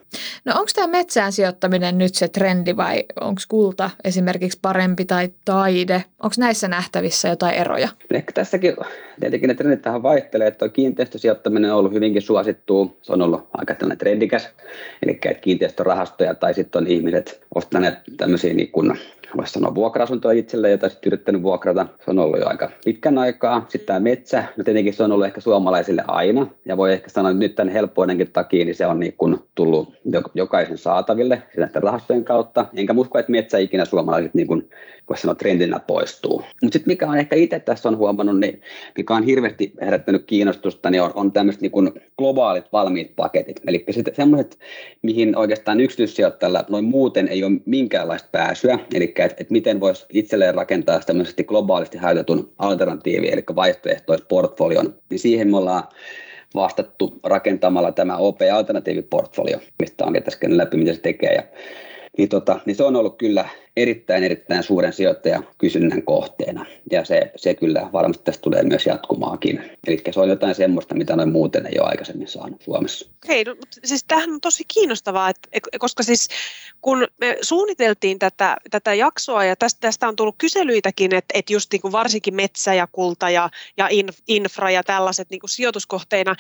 No 0.45 0.53
onko 0.53 0.71
tämä 0.75 0.87
metsään 0.87 1.31
sijoittaminen 1.31 1.97
nyt 1.97 2.15
se 2.15 2.27
trendi 2.27 2.77
vai 2.77 3.03
onko 3.21 3.41
kulta 3.47 3.89
esimerkiksi 4.03 4.59
parempi 4.61 5.05
tai 5.05 5.29
taide? 5.45 6.03
Onko 6.23 6.35
näissä 6.37 6.67
nähtävissä 6.67 7.27
jotain 7.27 7.55
eroja? 7.55 7.89
Ehkä 8.11 8.31
tässäkin 8.31 8.75
tietenkin 9.19 9.47
ne 9.47 9.53
trendit 9.53 9.81
tähän 9.81 10.03
vaihtelee, 10.03 10.47
että 10.47 10.59
tuo 10.59 10.69
kiinteistösijoittaminen 10.69 11.71
on 11.71 11.79
ollut 11.79 11.93
hyvinkin 11.93 12.21
suosittua. 12.21 12.95
Se 13.01 13.13
on 13.13 13.21
ollut 13.21 13.47
aika 13.53 13.75
tällainen 13.75 13.97
trendikäs, 13.97 14.49
eli 15.03 15.11
että 15.11 15.41
kiinteistörahastoja 15.41 16.35
tai 16.35 16.53
sitten 16.53 16.81
on 16.81 16.87
ihmiset 16.87 17.41
ostaneet 17.55 17.93
tämmöisiä 18.17 18.53
niin 18.53 18.71
kuin, 18.71 18.99
voisi 19.37 19.53
sanoa 19.53 19.75
vuokra-asuntoja 19.75 20.39
itselleen, 20.39 20.71
jota 20.71 20.89
sitten 20.89 21.07
yrittänyt 21.07 21.43
vuokrata. 21.43 21.87
Se 22.05 22.11
on 22.11 22.19
ollut 22.19 22.39
jo 22.39 22.47
aika 22.47 22.69
pitkän 22.85 23.17
aikaa. 23.17 23.65
Sitten 23.67 23.87
tämä 23.87 23.99
metsä, 23.99 24.43
no 24.57 24.63
tietenkin 24.63 24.93
se 24.93 25.03
on 25.03 25.11
ollut 25.11 25.25
ehkä 25.25 25.41
suomalaisille 25.41 26.03
aina, 26.07 26.47
ja 26.65 26.77
voi 26.77 26.93
ehkä 26.93 27.09
sanoa, 27.09 27.31
että 27.31 27.39
nyt 27.39 27.55
tämän 27.55 27.73
helppoidenkin 27.73 28.31
takia 28.31 28.65
niin 28.65 28.75
se 28.75 28.85
on 28.85 28.99
niin 28.99 29.13
kuin 29.17 29.37
tullut 29.55 29.93
jok- 30.07 30.31
jokaisen 30.33 30.77
saataville 30.77 31.43
näiden 31.57 31.83
rahastojen 31.83 32.25
kautta. 32.25 32.65
Enkä 32.73 32.93
usko, 32.97 33.19
että 33.19 33.31
metsä 33.31 33.57
ikinä 33.57 33.85
suomalaiset 33.85 34.33
niin 34.33 34.47
kuin, 34.47 34.69
voisi 35.11 35.21
sanoa 35.21 35.35
trendinä 35.35 35.79
poistuu. 35.79 36.43
Mutta 36.63 36.73
sitten 36.73 36.91
mikä 36.91 37.07
on 37.07 37.17
ehkä 37.17 37.35
itse 37.35 37.59
tässä 37.59 37.89
on 37.89 37.97
huomannut, 37.97 38.39
niin 38.39 38.61
mikä 38.97 39.15
on 39.15 39.23
hirveästi 39.23 39.73
herättänyt 39.81 40.23
kiinnostusta, 40.25 40.89
niin 40.89 41.01
on, 41.01 41.11
on 41.15 41.31
tämmöiset 41.31 41.61
niin 41.61 41.71
globaalit 42.17 42.65
valmiit 42.73 43.15
paketit. 43.15 43.61
Eli 43.67 43.85
semmoiset, 44.13 44.59
mihin 45.01 45.37
oikeastaan 45.37 45.81
yksityissijoittajalla 45.81 46.65
noin 46.69 46.85
muuten 46.85 47.27
ei 47.27 47.43
ole 47.43 47.51
minkäänlaista 47.65 48.29
pääsyä. 48.31 48.79
Eli 48.93 49.13
että 49.17 49.35
et 49.37 49.49
miten 49.49 49.79
voisi 49.79 50.05
itselleen 50.13 50.55
rakentaa 50.55 50.99
tämmöisesti 50.99 51.43
globaalisti 51.43 51.97
hajautetun 51.97 52.53
alternatiivi, 52.57 53.29
eli 53.31 53.43
vaihtoehtoisportfolion. 53.55 54.95
Niin 55.09 55.19
siihen 55.19 55.47
me 55.47 55.57
ollaan 55.57 55.83
vastattu 56.55 57.19
rakentamalla 57.23 57.91
tämä 57.91 58.17
OP-alternatiiviportfolio, 58.17 59.59
mistä 59.79 60.05
on 60.05 60.13
tässä 60.23 60.39
läpi, 60.49 60.77
mitä 60.77 60.93
se 60.93 61.01
tekee. 61.01 61.33
Ja, 61.33 61.43
niin, 62.17 62.29
tota, 62.29 62.59
niin 62.65 62.75
se 62.75 62.83
on 62.83 62.95
ollut 62.95 63.17
kyllä 63.17 63.45
erittäin, 63.77 64.23
erittäin 64.23 64.63
suuren 64.63 64.93
sijoittajan 64.93 65.47
kysynnän 65.57 66.03
kohteena. 66.03 66.65
Ja 66.91 67.05
se, 67.05 67.31
se 67.35 67.53
kyllä 67.53 67.89
varmasti 67.93 68.23
tästä 68.23 68.41
tulee 68.41 68.63
myös 68.63 68.85
jatkumaakin. 68.85 69.61
Eli 69.87 70.01
se 70.11 70.19
on 70.19 70.29
jotain 70.29 70.55
semmoista, 70.55 70.95
mitä 70.95 71.15
noin 71.15 71.31
muuten 71.31 71.65
ei 71.65 71.79
ole 71.79 71.87
aikaisemmin 71.87 72.27
saanut 72.27 72.61
Suomessa. 72.61 73.09
Hei, 73.27 73.43
no, 73.43 73.55
siis 73.83 74.03
tämähän 74.03 74.29
on 74.29 74.41
tosi 74.41 74.63
kiinnostavaa, 74.73 75.29
että, 75.29 75.49
koska 75.79 76.03
siis 76.03 76.27
kun 76.81 77.07
me 77.17 77.37
suunniteltiin 77.41 78.19
tätä, 78.19 78.57
tätä 78.71 78.93
jaksoa 78.93 79.45
ja 79.45 79.55
tästä, 79.55 79.79
tästä 79.79 80.07
on 80.07 80.15
tullut 80.15 80.35
kyselyitäkin, 80.37 81.15
että, 81.15 81.33
että 81.37 81.53
just 81.53 81.71
niin 81.71 81.81
kuin 81.81 81.91
varsinkin 81.91 82.35
metsä 82.35 82.73
ja 82.73 82.87
kulta 82.91 83.29
ja, 83.29 83.49
ja 83.77 83.89
infra 84.27 84.71
ja 84.71 84.83
tällaiset 84.83 85.29
niin 85.29 85.39
kuin 85.39 85.49
sijoituskohteina, 85.49 86.35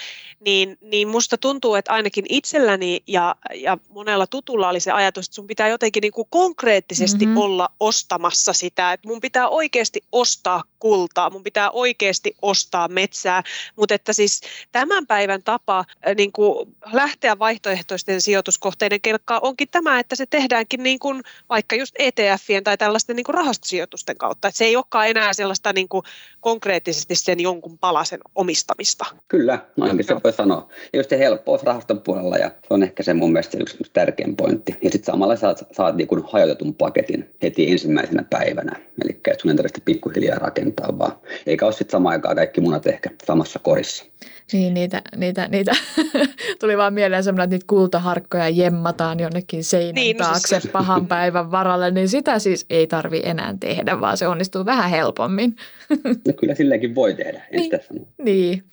niin, 0.45 0.77
niin 0.81 1.07
musta 1.07 1.37
tuntuu, 1.37 1.75
että 1.75 1.91
ainakin 1.91 2.25
itselläni 2.29 3.03
ja, 3.07 3.35
ja 3.55 3.77
monella 3.89 4.27
tutulla 4.27 4.69
oli 4.69 4.79
se 4.79 4.91
ajatus, 4.91 5.25
että 5.25 5.35
sun 5.35 5.47
pitää 5.47 5.67
jotenkin 5.67 6.01
niin 6.01 6.13
kuin 6.13 6.27
konkreettisesti 6.29 7.20
mm-hmm. 7.25 7.37
olla 7.37 7.69
ostamassa 7.79 8.53
sitä, 8.53 8.93
että 8.93 9.07
mun 9.07 9.21
pitää 9.21 9.49
oikeasti 9.49 10.01
ostaa 10.11 10.63
kultaa, 10.79 11.29
mun 11.29 11.43
pitää 11.43 11.71
oikeasti 11.71 12.35
ostaa 12.41 12.87
metsää, 12.87 13.43
mutta 13.75 13.95
että 13.95 14.13
siis 14.13 14.41
tämän 14.71 15.07
päivän 15.07 15.43
tapa 15.43 15.85
niin 16.17 16.31
kuin 16.31 16.75
lähteä 16.91 17.39
vaihtoehtoisten 17.39 18.21
sijoituskohteiden 18.21 19.01
kelkkaan 19.01 19.43
onkin 19.43 19.67
tämä, 19.71 19.99
että 19.99 20.15
se 20.15 20.25
tehdäänkin 20.25 20.83
niin 20.83 20.99
kuin 20.99 21.23
vaikka 21.49 21.75
just 21.75 21.95
ETFien 21.99 22.63
tai 22.63 22.77
tällaisten 22.77 23.15
niin 23.15 23.23
kuin 23.23 23.35
rahastosijoitusten 23.35 24.17
kautta, 24.17 24.47
että 24.47 24.57
se 24.57 24.65
ei 24.65 24.75
olekaan 24.75 25.07
enää 25.07 25.33
sellaista 25.33 25.73
niin 25.73 25.89
kuin 25.89 26.03
konkreettisesti 26.39 27.15
sen 27.15 27.39
jonkun 27.39 27.77
palasen 27.77 28.19
omistamista. 28.35 29.05
Kyllä, 29.27 29.65
noinkin 29.77 30.05
se 30.05 30.15
voi 30.23 30.33
sanoa. 30.33 30.69
Ja 30.93 30.99
just 30.99 31.09
se 31.09 31.19
helppous 31.19 31.63
rahaston 31.63 32.01
puolella 32.01 32.37
ja 32.37 32.49
se 32.49 32.67
on 32.69 32.83
ehkä 32.83 33.03
se 33.03 33.13
mun 33.13 33.31
mielestä 33.31 33.57
yksi, 33.57 33.77
yksi 33.79 33.91
tärkein 33.93 34.35
pointti. 34.35 34.75
Ja 34.81 34.91
sitten 34.91 35.13
samalla 35.13 35.35
saat, 35.35 35.63
saat 35.71 35.95
niin 35.95 36.07
kuin 36.07 36.23
hajotetun 36.31 36.75
paketin 36.75 37.10
heti 37.43 37.71
ensimmäisenä 37.71 38.23
päivänä. 38.29 38.71
Eli 39.05 39.19
sun 39.41 39.51
ei 39.51 39.57
tarvitse 39.57 39.81
pikkuhiljaa 39.85 40.39
rakentaa 40.39 40.97
vaan. 40.99 41.11
Eikä 41.45 41.65
ole 41.65 41.73
sitten 41.73 41.91
samaan 41.91 42.13
aikaan 42.13 42.35
kaikki 42.35 42.61
munat 42.61 42.87
ehkä 42.87 43.09
samassa 43.25 43.59
korissa. 43.59 44.05
Niin, 44.53 44.73
niitä, 44.73 45.01
niitä, 45.15 45.47
niitä. 45.47 45.71
tuli 46.59 46.77
vaan 46.77 46.93
mieleen 46.93 47.23
semmoinen, 47.23 47.43
että 47.43 47.53
niitä 47.55 47.65
kultaharkkoja 47.67 48.49
jemmataan 48.49 49.19
jonnekin 49.19 49.63
seinän 49.63 49.95
Niin, 49.95 50.17
no 50.17 50.25
taakse 50.25 50.59
siis- 50.59 50.71
pahan 50.71 51.07
päivän 51.07 51.51
varalle, 51.51 51.91
niin 51.91 52.09
sitä 52.09 52.39
siis 52.39 52.65
ei 52.69 52.87
tarvi 52.87 53.21
enää 53.25 53.55
tehdä, 53.59 53.99
vaan 54.01 54.17
se 54.17 54.27
onnistuu 54.27 54.65
vähän 54.65 54.89
helpommin. 54.89 55.55
No 56.27 56.33
kyllä 56.39 56.55
silleenkin 56.55 56.95
voi 56.95 57.13
tehdä, 57.13 57.37
en 57.37 57.45
Niin. 57.51 57.63
sitä 57.63 57.79
sano. 57.87 57.99
Niin. 58.23 58.63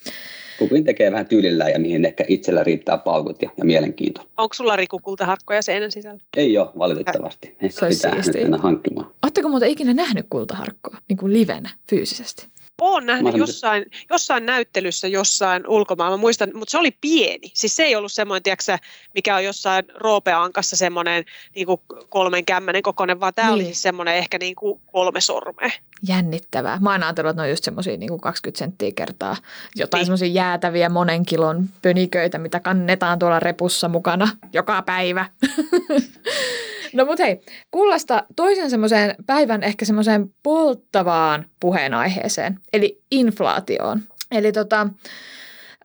Kukin 0.59 0.85
tekee 0.85 1.13
vähän 1.13 1.27
tyylillään 1.27 1.71
ja 1.71 1.79
mihin 1.79 2.05
ehkä 2.05 2.25
itsellä 2.29 2.65
riittää 2.65 2.99
paukut 2.99 3.43
ja, 3.43 3.51
ja 3.57 3.65
mielenkiinto. 3.65 4.21
Onko 4.37 4.55
sulla 4.55 4.77
Riku 4.77 4.99
kultaharkkoja 4.99 5.63
seinän 5.63 5.91
sisällä? 5.93 6.21
Ei 6.37 6.59
ole 6.59 6.69
valitettavasti. 6.79 7.57
Se 7.69 7.85
olisi 7.85 7.99
pitää 7.99 8.15
nyt 8.15 8.25
siistiä. 8.25 8.43
mennä 8.43 8.59
hankkimaan. 8.59 9.11
Oletteko 9.23 9.49
muuten 9.49 9.71
ikinä 9.71 9.95
nähnyt 9.95 10.27
kultaharkkoa 10.31 10.99
niin 11.09 11.17
kuin 11.17 11.33
livenä 11.33 11.71
fyysisesti? 11.91 12.47
Olen 12.81 13.07
nähnyt 13.07 13.37
jossain, 13.37 13.85
jossain 14.11 14.47
näyttelyssä 14.47 15.09
jossain 15.09 15.67
ulkomailla, 15.69 16.17
mä 16.17 16.21
muistan, 16.21 16.51
mutta 16.55 16.71
se 16.71 16.79
oli 16.79 16.91
pieni. 17.01 17.51
Siis 17.55 17.77
se 17.77 17.83
ei 17.85 17.97
ollut 17.97 18.13
semmoinen, 18.13 18.43
tiedätkö, 18.43 18.79
mikä 19.15 19.37
on 19.37 19.45
jossain 19.45 19.85
roopeankassa 19.95 20.77
semmoinen 20.77 21.25
niin 21.55 21.67
kuin 21.67 21.81
kolmen 22.09 22.45
kämmenen 22.45 22.83
kokoinen, 22.83 23.21
vaan 23.21 23.35
tämä 23.35 23.49
Niin. 23.49 23.55
oli 23.55 23.65
siis 23.65 23.83
semmoinen 23.83 24.15
ehkä 24.17 24.39
niin 24.39 24.55
kuin 24.55 24.81
kolme 24.93 25.21
sormea. 25.21 25.71
Jännittävää. 26.09 26.79
Mä 26.81 26.93
oon 26.93 27.03
ajatellut, 27.03 27.31
että 27.31 27.43
ne 27.43 27.47
on 27.47 27.51
just 27.51 27.65
semmoisia 27.65 27.97
niin 27.97 28.21
20 28.21 28.59
senttiä 28.59 28.91
kertaa 28.97 29.37
jotain 29.77 29.99
Niin. 30.01 30.07
semmoisia 30.07 30.29
jäätäviä 30.29 30.89
monen 30.89 31.27
kilon 31.27 31.69
pöniköitä, 31.83 32.39
mitä 32.39 32.61
kannetaan 32.61 33.19
tuolla 33.19 33.41
repussa 33.41 33.89
mukana 33.89 34.29
joka 34.53 34.83
päivä. 34.83 35.27
no 36.93 37.05
mut 37.05 37.19
hei, 37.19 37.41
kullasta 37.71 38.25
toisen 38.37 38.71
semmoiseen 38.71 39.15
päivän 39.27 39.63
ehkä 39.63 39.85
semmoiseen 39.85 40.35
polttavaan 40.43 41.47
puheenaiheeseen, 41.61 42.61
eli 42.73 43.01
inflaatioon. 43.11 44.01
Eli 44.31 44.53
tota, 44.53 44.89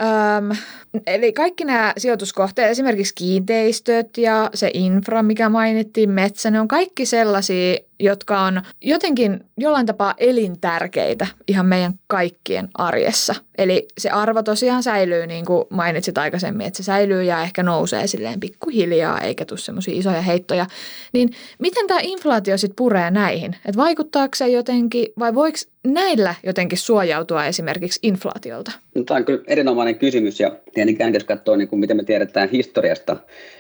Öm, 0.02 0.58
eli 1.08 1.34
kaikki 1.34 1.66
nämä 1.66 1.94
sijoituskohteet, 1.98 2.72
esimerkiksi 2.72 3.16
kiinteistöt 3.16 4.18
ja 4.18 4.50
se 4.54 4.72
infra, 4.74 5.24
mikä 5.24 5.50
mainittiin, 5.50 6.10
metsä, 6.10 6.52
ne 6.52 6.60
on 6.60 6.68
kaikki 6.68 7.06
sellaisia, 7.06 7.78
jotka 8.04 8.42
on 8.42 8.62
jotenkin 8.82 9.40
jollain 9.58 9.86
tapaa 9.86 10.14
elintärkeitä 10.18 11.28
ihan 11.48 11.66
meidän 11.66 11.94
kaikkien 12.08 12.68
arjessa. 12.74 13.36
Eli 13.58 13.88
se 13.98 14.10
arvo 14.10 14.44
tosiaan 14.44 14.84
säilyy, 14.84 15.28
niin 15.28 15.46
kuin 15.46 15.66
mainitsit 15.70 16.18
aikaisemmin, 16.18 16.68
että 16.68 16.78
se 16.78 16.84
säilyy 16.84 17.24
ja 17.24 17.42
ehkä 17.42 17.64
nousee 17.64 18.08
silleen 18.08 18.40
pikkuhiljaa, 18.40 19.22
eikä 19.22 19.46
tule 19.46 19.60
semmoisia 19.60 19.98
isoja 19.98 20.22
heittoja. 20.22 20.66
Niin 21.14 21.30
miten 21.60 21.88
tämä 21.88 22.00
inflaatio 22.04 22.58
sitten 22.58 22.76
puree 22.76 23.12
näihin? 23.12 23.56
Et 23.66 23.78
vaikuttaako 23.78 24.36
se 24.36 24.48
jotenkin, 24.48 25.08
vai 25.20 25.36
voiko 25.36 25.58
näillä 25.88 26.36
jotenkin 26.44 26.78
suojautua 26.78 27.46
esimerkiksi 27.46 28.00
inflaatiolta? 28.04 28.72
No, 28.96 29.04
tämä 29.04 29.18
on 29.18 29.26
kyllä 29.26 29.44
erinomainen 29.48 30.00
kysymys 30.00 30.40
ja 30.40 30.52
tietenkään 30.74 31.14
jos 31.14 31.24
katsoo, 31.24 31.56
niin 31.56 31.68
kuin 31.68 31.80
mitä 31.80 31.94
me 31.94 32.04
tiedetään 32.04 32.50
historiasta, 32.50 33.18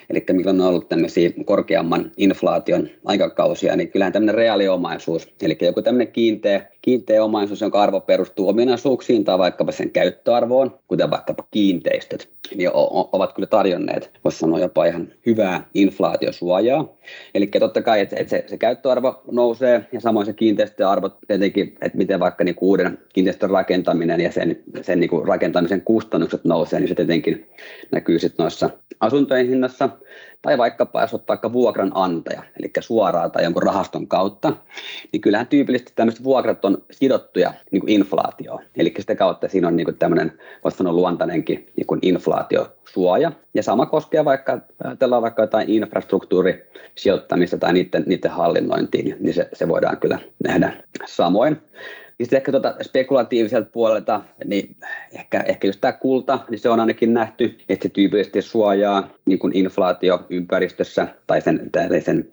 eli 0.09 0.25
milloin 0.31 0.61
on 0.61 0.67
ollut 0.67 0.89
tämmöisiä 0.89 1.31
korkeamman 1.45 2.11
inflaation 2.17 2.89
aikakausia, 3.05 3.75
niin 3.75 3.91
kyllähän 3.91 4.13
tämmöinen 4.13 4.35
reaaliomaisuus, 4.35 5.33
eli 5.41 5.57
joku 5.61 5.81
tämmöinen 5.81 6.13
kiinteä, 6.13 6.72
kiinteä 6.83 7.23
omaisuus, 7.23 7.61
jonka 7.61 7.81
arvo 7.81 7.99
perustuu 7.99 8.49
ominaisuuksiin 8.49 9.23
tai 9.23 9.37
vaikkapa 9.37 9.71
sen 9.71 9.89
käyttöarvoon, 9.89 10.79
kuten 10.87 11.11
vaikkapa 11.11 11.43
kiinteistöt, 11.51 12.29
niin 12.55 12.69
ovat 13.11 13.33
kyllä 13.33 13.47
tarjonneet, 13.47 14.11
voisi 14.23 14.37
sanoa 14.37 14.59
jopa 14.59 14.85
ihan 14.85 15.07
hyvää 15.25 15.65
inflaatiosuojaa. 15.73 16.87
Eli 17.35 17.47
totta 17.47 17.81
kai, 17.81 17.99
että 17.99 18.15
se, 18.27 18.43
se 18.47 18.57
käyttöarvo 18.57 19.21
nousee 19.31 19.85
ja 19.91 20.01
samoin 20.01 20.25
se 20.25 20.33
kiinteistöarvo 20.33 21.09
tietenkin, 21.27 21.77
että 21.81 21.97
miten 21.97 22.19
vaikka 22.19 22.43
niin 22.43 22.55
uuden 22.61 22.97
kiinteistön 23.13 23.49
rakentaminen 23.49 24.21
ja 24.21 24.31
sen, 24.31 24.63
sen 24.81 24.99
niin 24.99 25.09
kuin 25.09 25.27
rakentamisen 25.27 25.81
kustannukset 25.81 26.45
nousee, 26.45 26.79
niin 26.79 26.87
se 26.87 26.95
tietenkin 26.95 27.49
näkyy 27.91 28.19
sitten 28.19 28.43
noissa 28.43 28.69
asuntojen 28.99 29.47
hinnassa. 29.47 29.89
Tai 30.43 30.57
vaikkapa, 30.57 31.01
jos 31.01 31.13
olet 31.13 31.27
vaikka 31.27 31.53
vuokranantaja, 31.53 32.43
eli 32.59 32.71
suoraan 32.79 33.31
tai 33.31 33.43
jonkun 33.43 33.63
rahaston 33.63 34.07
kautta, 34.07 34.53
niin 35.11 35.21
kyllähän 35.21 35.47
tyypillisesti 35.47 35.93
tämmöiset 35.95 36.23
vuokrat 36.23 36.65
on 36.65 36.83
sidottuja 36.91 37.53
niin 37.71 37.81
kuin 37.81 37.89
inflaatioon. 37.89 38.63
Eli 38.75 38.93
sitä 38.99 39.15
kautta 39.15 39.47
siinä 39.47 39.67
on 39.67 39.75
niin 39.75 39.85
kuin 39.85 39.97
tämmöinen, 39.97 40.31
voisi 40.63 40.77
sanoa 40.77 40.93
luontainenkin 40.93 41.71
niin 41.75 41.87
kuin 41.87 41.99
inflaatiosuoja. 42.01 43.31
Ja 43.53 43.63
sama 43.63 43.85
koskee 43.85 44.25
vaikka, 44.25 44.59
ajatellaan 44.83 45.21
vaikka 45.21 45.43
jotain 45.43 45.69
infrastruktuurisijoittamista 45.69 47.57
tai 47.57 47.73
niiden, 47.73 48.03
niiden 48.05 48.31
hallinnointiin, 48.31 49.15
niin 49.19 49.33
se, 49.33 49.49
se 49.53 49.67
voidaan 49.67 49.97
kyllä 49.97 50.19
nähdä 50.43 50.83
samoin. 51.05 51.61
Sitten 52.23 52.37
ehkä 52.37 52.51
tuota 52.51 52.75
spekulatiiviselta 52.81 53.69
puolelta, 53.71 54.21
niin 54.45 54.75
ehkä, 55.11 55.43
ehkä 55.47 55.67
just 55.67 55.81
tämä 55.81 55.91
kulta, 55.91 56.39
niin 56.49 56.59
se 56.59 56.69
on 56.69 56.79
ainakin 56.79 57.13
nähty, 57.13 57.57
että 57.69 57.83
se 57.83 57.89
tyypillisesti 57.89 58.41
suojaa 58.41 59.09
niin 59.25 59.39
kuin 59.39 59.55
inflaatioympäristössä 59.55 61.07
tai 61.27 61.41
sen, 61.41 61.69
sen, 62.05 62.31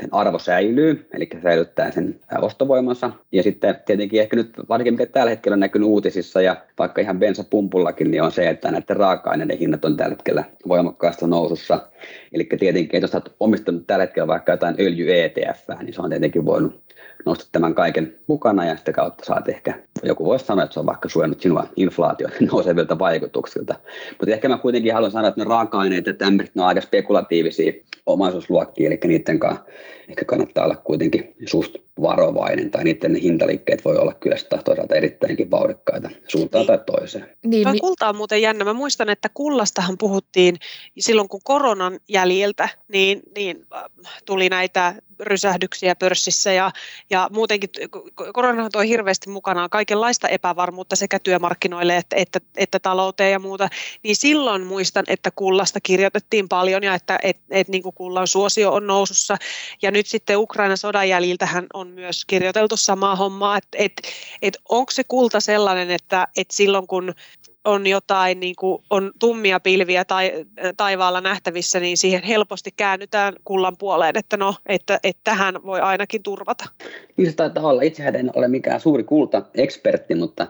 sen 0.00 0.08
arvo 0.12 0.38
säilyy, 0.38 1.06
eli 1.14 1.28
säilyttää 1.42 1.90
sen 1.90 2.20
ostovoimansa. 2.40 3.10
Ja 3.32 3.42
sitten 3.42 3.76
tietenkin 3.86 4.20
ehkä 4.20 4.36
nyt, 4.36 4.50
varsinkin 4.68 4.94
mikä 4.94 5.06
tällä 5.06 5.30
hetkellä 5.30 5.54
on 5.54 5.60
näkynyt 5.60 5.88
uutisissa 5.88 6.42
ja 6.42 6.56
vaikka 6.78 7.00
ihan 7.00 7.18
bensapumpullakin, 7.18 8.10
niin 8.10 8.22
on 8.22 8.32
se, 8.32 8.48
että 8.48 8.70
näiden 8.70 8.96
raaka-aineiden 8.96 9.58
hinnat 9.58 9.84
on 9.84 9.96
tällä 9.96 10.10
hetkellä 10.10 10.44
voimakkaasti 10.68 11.26
nousussa. 11.26 11.88
Eli 12.32 12.48
tietenkin, 12.58 13.00
jos 13.00 13.14
olet 13.14 13.32
omistanut 13.40 13.86
tällä 13.86 14.02
hetkellä 14.02 14.26
vaikka 14.26 14.52
jotain 14.52 14.74
öljy-ETF, 14.78 15.82
niin 15.82 15.94
se 15.94 16.02
on 16.02 16.10
tietenkin 16.10 16.46
voinut 16.46 16.82
nostat 17.26 17.48
tämän 17.52 17.74
kaiken 17.74 18.14
mukana 18.26 18.64
ja 18.64 18.76
sitä 18.76 18.92
kautta 18.92 19.24
saat 19.34 19.48
ehkä, 19.48 19.74
joku 20.02 20.24
voisi 20.24 20.44
sanoa, 20.44 20.64
että 20.64 20.74
se 20.74 20.80
on 20.80 20.86
vaikka 20.86 21.08
suojannut 21.08 21.40
sinua 21.40 21.66
inflaatio 21.76 22.28
nousevilta 22.52 22.98
vaikutuksilta. 22.98 23.74
Mutta 24.10 24.34
ehkä 24.34 24.48
mä 24.48 24.58
kuitenkin 24.58 24.94
haluan 24.94 25.12
sanoa, 25.12 25.28
että 25.28 25.40
ne 25.40 25.48
raaka-aineet 25.48 26.06
ja 26.06 26.14
tämmöiset, 26.14 26.54
ne 26.54 26.62
on 26.62 26.68
aika 26.68 26.80
spekulatiivisia 26.80 27.72
omaisuusluokkia, 28.06 28.86
eli 28.86 28.98
niiden 29.04 29.38
kanssa 29.38 29.64
ehkä 30.08 30.24
kannattaa 30.24 30.64
olla 30.64 30.76
kuitenkin 30.76 31.34
suht 31.46 31.74
varovainen, 32.02 32.70
tai 32.70 32.84
niiden 32.84 33.14
hintaliikkeet 33.14 33.84
voi 33.84 33.96
olla 33.96 34.14
kyllä 34.14 34.36
sitä 34.36 34.58
toisaalta 34.64 34.94
erittäinkin 34.94 35.50
vauhdikkaita 35.50 36.10
suuntaan 36.28 36.60
niin. 36.60 36.66
tai 36.66 36.78
toiseen. 36.86 37.28
Niin, 37.44 37.64
Toi 37.64 37.78
kulta 37.80 38.08
on 38.08 38.16
muuten 38.16 38.42
jännä. 38.42 38.64
Mä 38.64 38.72
muistan, 38.72 39.08
että 39.08 39.28
kullastahan 39.34 39.98
puhuttiin 39.98 40.56
silloin, 40.98 41.28
kun 41.28 41.40
koronan 41.44 42.00
jäljiltä, 42.08 42.68
niin, 42.88 43.22
niin 43.36 43.66
äh, 43.74 43.82
tuli 44.26 44.48
näitä 44.48 44.94
rysähdyksiä 45.20 45.96
pörssissä 45.96 46.52
ja, 46.52 46.70
ja 47.10 47.28
muutenkin 47.32 47.70
korona 48.32 48.70
toi 48.70 48.88
hirveästi 48.88 49.30
mukanaan 49.30 49.70
kaikenlaista 49.70 50.28
epävarmuutta 50.28 50.96
sekä 50.96 51.18
työmarkkinoille 51.18 51.96
että, 51.96 52.16
että, 52.16 52.40
että 52.56 52.78
talouteen 52.78 53.32
ja 53.32 53.38
muuta, 53.38 53.68
niin 54.02 54.16
silloin 54.16 54.66
muistan, 54.66 55.04
että 55.08 55.30
kullasta 55.30 55.80
kirjoitettiin 55.82 56.48
paljon 56.48 56.82
ja 56.82 56.94
että 56.94 57.18
et, 57.22 57.36
et, 57.50 57.68
niin 57.68 57.82
kullan 57.94 58.28
suosio 58.28 58.72
on 58.72 58.86
nousussa. 58.86 59.36
Ja 59.82 59.90
nyt 59.90 60.06
sitten 60.06 60.38
Ukrainan 60.38 60.78
sodan 60.78 61.08
jäljiltähän 61.08 61.66
on 61.74 61.88
myös 61.88 62.24
kirjoiteltu 62.24 62.76
samaa 62.76 63.16
hommaa, 63.16 63.56
että 63.56 63.78
et, 63.78 63.92
et 64.42 64.58
onko 64.68 64.90
se 64.90 65.04
kulta 65.04 65.40
sellainen, 65.40 65.90
että 65.90 66.28
et 66.36 66.50
silloin 66.50 66.86
kun 66.86 67.14
on 67.64 67.86
jotain, 67.86 68.40
niin 68.40 68.54
kuin 68.58 68.82
on 68.90 69.12
tummia 69.18 69.60
pilviä 69.60 70.04
tai, 70.04 70.32
taivaalla 70.76 71.20
nähtävissä, 71.20 71.80
niin 71.80 71.96
siihen 71.96 72.22
helposti 72.22 72.70
käännytään 72.76 73.34
kullan 73.44 73.76
puoleen, 73.78 74.16
että 74.18 74.36
no, 74.36 74.54
että, 74.66 75.00
että 75.04 75.20
tähän 75.24 75.54
voi 75.66 75.80
ainakin 75.80 76.22
turvata. 76.22 76.64
Niin 77.16 77.30
se 77.30 77.36
taitaa 77.36 77.66
olla. 77.66 77.82
Itsehän 77.82 78.16
en 78.16 78.30
ole 78.34 78.48
mikään 78.48 78.80
suuri 78.80 79.04
kulta-ekspertti, 79.04 80.14
mutta, 80.14 80.46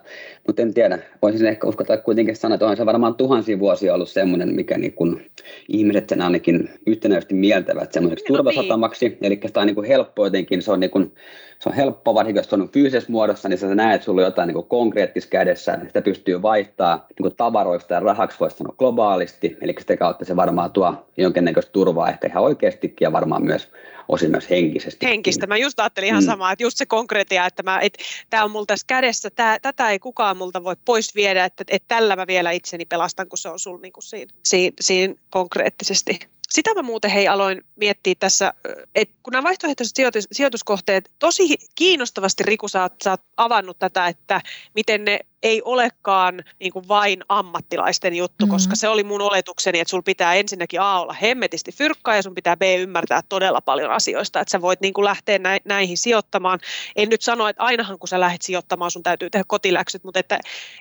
mutta 0.46 0.62
en 0.62 0.74
tiedä. 0.74 0.98
Voisin 1.22 1.46
ehkä 1.46 1.66
uskota 1.66 1.96
kuitenkin 1.96 2.36
sanoa, 2.36 2.54
että 2.54 2.66
on 2.66 2.76
se 2.76 2.86
varmaan 2.86 3.14
tuhansia 3.14 3.58
vuosia 3.58 3.94
ollut 3.94 4.10
semmoinen, 4.10 4.54
mikä 4.54 4.78
niin 4.78 4.92
kuin 4.92 5.30
ihmiset 5.68 6.08
sen 6.08 6.20
ainakin 6.20 6.70
yhtenäisesti 6.86 7.34
mieltävät 7.34 7.92
semmoiseksi 7.92 8.24
no, 8.28 8.36
turvasatamaksi. 8.36 9.08
Niin. 9.08 9.18
Eli 9.22 9.40
sitä 9.46 9.60
on 9.60 9.66
niin 9.66 9.74
kuin 9.74 9.88
helppo 9.88 10.24
jotenkin, 10.24 10.62
se 10.62 10.72
on, 10.72 10.80
niin 10.80 10.90
kuin, 10.90 11.14
se 11.62 11.68
on 11.68 11.74
helppo, 11.74 12.14
varsinkin 12.14 12.40
jos 12.40 12.50
se 12.50 12.54
on 12.54 12.68
fyysisessä 12.68 13.12
muodossa, 13.12 13.48
niin 13.48 13.58
sä 13.58 13.74
näet, 13.74 13.94
että 13.94 14.04
sulla 14.04 14.20
on 14.20 14.24
jotain 14.24 14.48
niin 14.48 14.64
konkreettista 14.64 15.30
kädessä, 15.30 15.76
niin 15.76 15.86
sitä 15.86 16.02
pystyy 16.02 16.42
vaihtaa 16.42 17.06
niin 17.20 17.36
tavaroista 17.36 17.94
ja 17.94 18.00
rahaksi 18.00 18.40
voisi 18.40 18.56
sanoa 18.56 18.74
globaalisti, 18.78 19.56
eli 19.60 19.74
sitä 19.78 19.96
kautta 19.96 20.24
se 20.24 20.36
varmaan 20.36 20.70
tuo 20.70 20.94
jonkinnäköistä 21.16 21.72
turvaa 21.72 22.08
ehkä 22.08 22.26
ihan 22.28 22.42
oikeastikin 22.42 23.06
ja 23.06 23.12
varmaan 23.12 23.44
myös 23.44 23.68
osin 24.08 24.30
myös 24.30 24.50
henkisesti. 24.50 25.06
Henkistä. 25.06 25.46
Mä 25.46 25.56
just 25.56 25.80
ajattelin 25.80 26.08
ihan 26.08 26.22
mm. 26.22 26.26
samaa, 26.26 26.52
että 26.52 26.64
just 26.64 26.76
se 26.76 26.86
konkreettia, 26.86 27.46
että, 27.46 27.62
mä, 27.62 27.80
että 27.80 27.98
tämä 28.30 28.44
on 28.44 28.50
mulla 28.50 28.66
tässä 28.66 28.86
kädessä, 28.86 29.30
tää, 29.30 29.58
tätä 29.58 29.90
ei 29.90 29.98
kukaan 29.98 30.36
multa 30.36 30.64
voi 30.64 30.76
pois 30.84 31.14
viedä, 31.14 31.44
että, 31.44 31.64
että 31.68 31.88
tällä 31.88 32.16
mä 32.16 32.26
vielä 32.26 32.50
itseni 32.50 32.84
pelastan, 32.84 33.28
kun 33.28 33.38
se 33.38 33.48
on 33.48 33.58
sulla 33.58 33.80
niin 33.80 33.92
kuin 33.92 34.04
siinä, 34.04 34.32
siinä, 34.44 34.74
siinä 34.80 35.14
konkreettisesti. 35.30 36.31
Sitä 36.52 36.74
mä 36.74 36.82
muuten 36.82 37.10
hei 37.10 37.28
aloin 37.28 37.64
miettiä 37.76 38.14
tässä, 38.18 38.54
että 38.94 39.14
kun 39.22 39.32
nämä 39.32 39.42
vaihtoehtoiset 39.42 39.96
sijoitus, 39.96 40.28
sijoituskohteet, 40.32 41.10
tosi 41.18 41.56
kiinnostavasti 41.74 42.42
Riku 42.42 42.68
sä 42.68 42.82
oot, 42.82 42.92
sä 43.04 43.10
oot 43.10 43.20
avannut 43.36 43.78
tätä, 43.78 44.06
että 44.06 44.40
miten 44.74 45.04
ne 45.04 45.20
ei 45.42 45.62
olekaan 45.64 46.44
niin 46.60 46.72
kuin 46.72 46.88
vain 46.88 47.24
ammattilaisten 47.28 48.14
juttu, 48.14 48.46
mm-hmm. 48.46 48.54
koska 48.54 48.76
se 48.76 48.88
oli 48.88 49.04
mun 49.04 49.20
oletukseni, 49.20 49.80
että 49.80 49.90
sulla 49.90 50.02
pitää 50.02 50.34
ensinnäkin 50.34 50.80
A 50.80 51.00
olla 51.00 51.12
hemmetisti 51.12 51.72
fyrkkaa 51.72 52.16
ja 52.16 52.22
sun 52.22 52.34
pitää 52.34 52.56
B 52.56 52.62
ymmärtää 52.78 53.20
todella 53.28 53.60
paljon 53.60 53.90
asioista, 53.90 54.40
että 54.40 54.52
sä 54.52 54.60
voit 54.60 54.80
niin 54.80 54.94
kuin 54.94 55.04
lähteä 55.04 55.38
näihin 55.64 55.98
sijoittamaan. 55.98 56.60
En 56.96 57.08
nyt 57.08 57.22
sano, 57.22 57.48
että 57.48 57.62
ainahan 57.62 57.98
kun 57.98 58.08
sä 58.08 58.20
lähdet 58.20 58.42
sijoittamaan, 58.42 58.90
sun 58.90 59.02
täytyy 59.02 59.30
tehdä 59.30 59.44
kotiläksyt, 59.48 60.04
mutta 60.04 60.20
että 60.20 60.38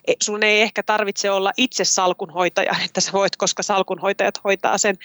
e, 0.08 0.14
sun 0.22 0.44
ei 0.44 0.62
ehkä 0.62 0.84
tarvitse 0.84 1.32
olla 1.32 1.52
itse 1.58 1.86
salkunhoitaja, 1.86 2.76
että 2.86 3.02
sä 3.02 3.12
voit, 3.12 3.36
koska 3.36 3.64
salkunhoitajat 3.64 4.44
hoitaa 4.44 4.78
sen. 4.78 4.98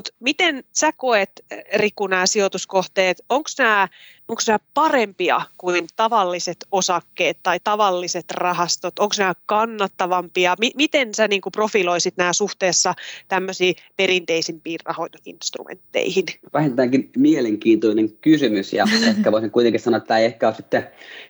Mutta 0.00 0.16
miten 0.20 0.64
sä 0.72 0.92
koet, 0.92 1.30
Riku, 1.74 2.06
nämä 2.06 2.26
sijoituskohteet, 2.26 3.22
onko 3.28 3.50
nämä 3.58 3.88
onko 4.30 4.42
nämä 4.46 4.58
parempia 4.74 5.40
kuin 5.58 5.86
tavalliset 5.96 6.56
osakkeet 6.72 7.36
tai 7.42 7.60
tavalliset 7.64 8.24
rahastot? 8.30 8.98
Onko 8.98 9.14
nämä 9.18 9.34
kannattavampia? 9.46 10.56
M- 10.60 10.76
miten 10.76 11.14
sä 11.14 11.28
niin 11.28 11.40
kuin 11.40 11.52
profiloisit 11.52 12.16
nämä 12.16 12.32
suhteessa 12.32 12.94
tämmöisiin 13.28 13.74
perinteisimpiin 13.96 14.78
rahoitusinstrumentteihin? 14.84 16.24
Vähintäänkin 16.52 17.10
mielenkiintoinen 17.16 18.10
kysymys 18.20 18.72
ja 18.72 18.86
ehkä 19.10 19.32
voisin 19.32 19.50
kuitenkin 19.50 19.80
sanoa, 19.80 19.96
että 19.96 20.08
tämä 20.08 20.18
ei 20.18 20.26
ehkä 20.26 20.46
ole 20.46 20.54
sitten 20.54 20.86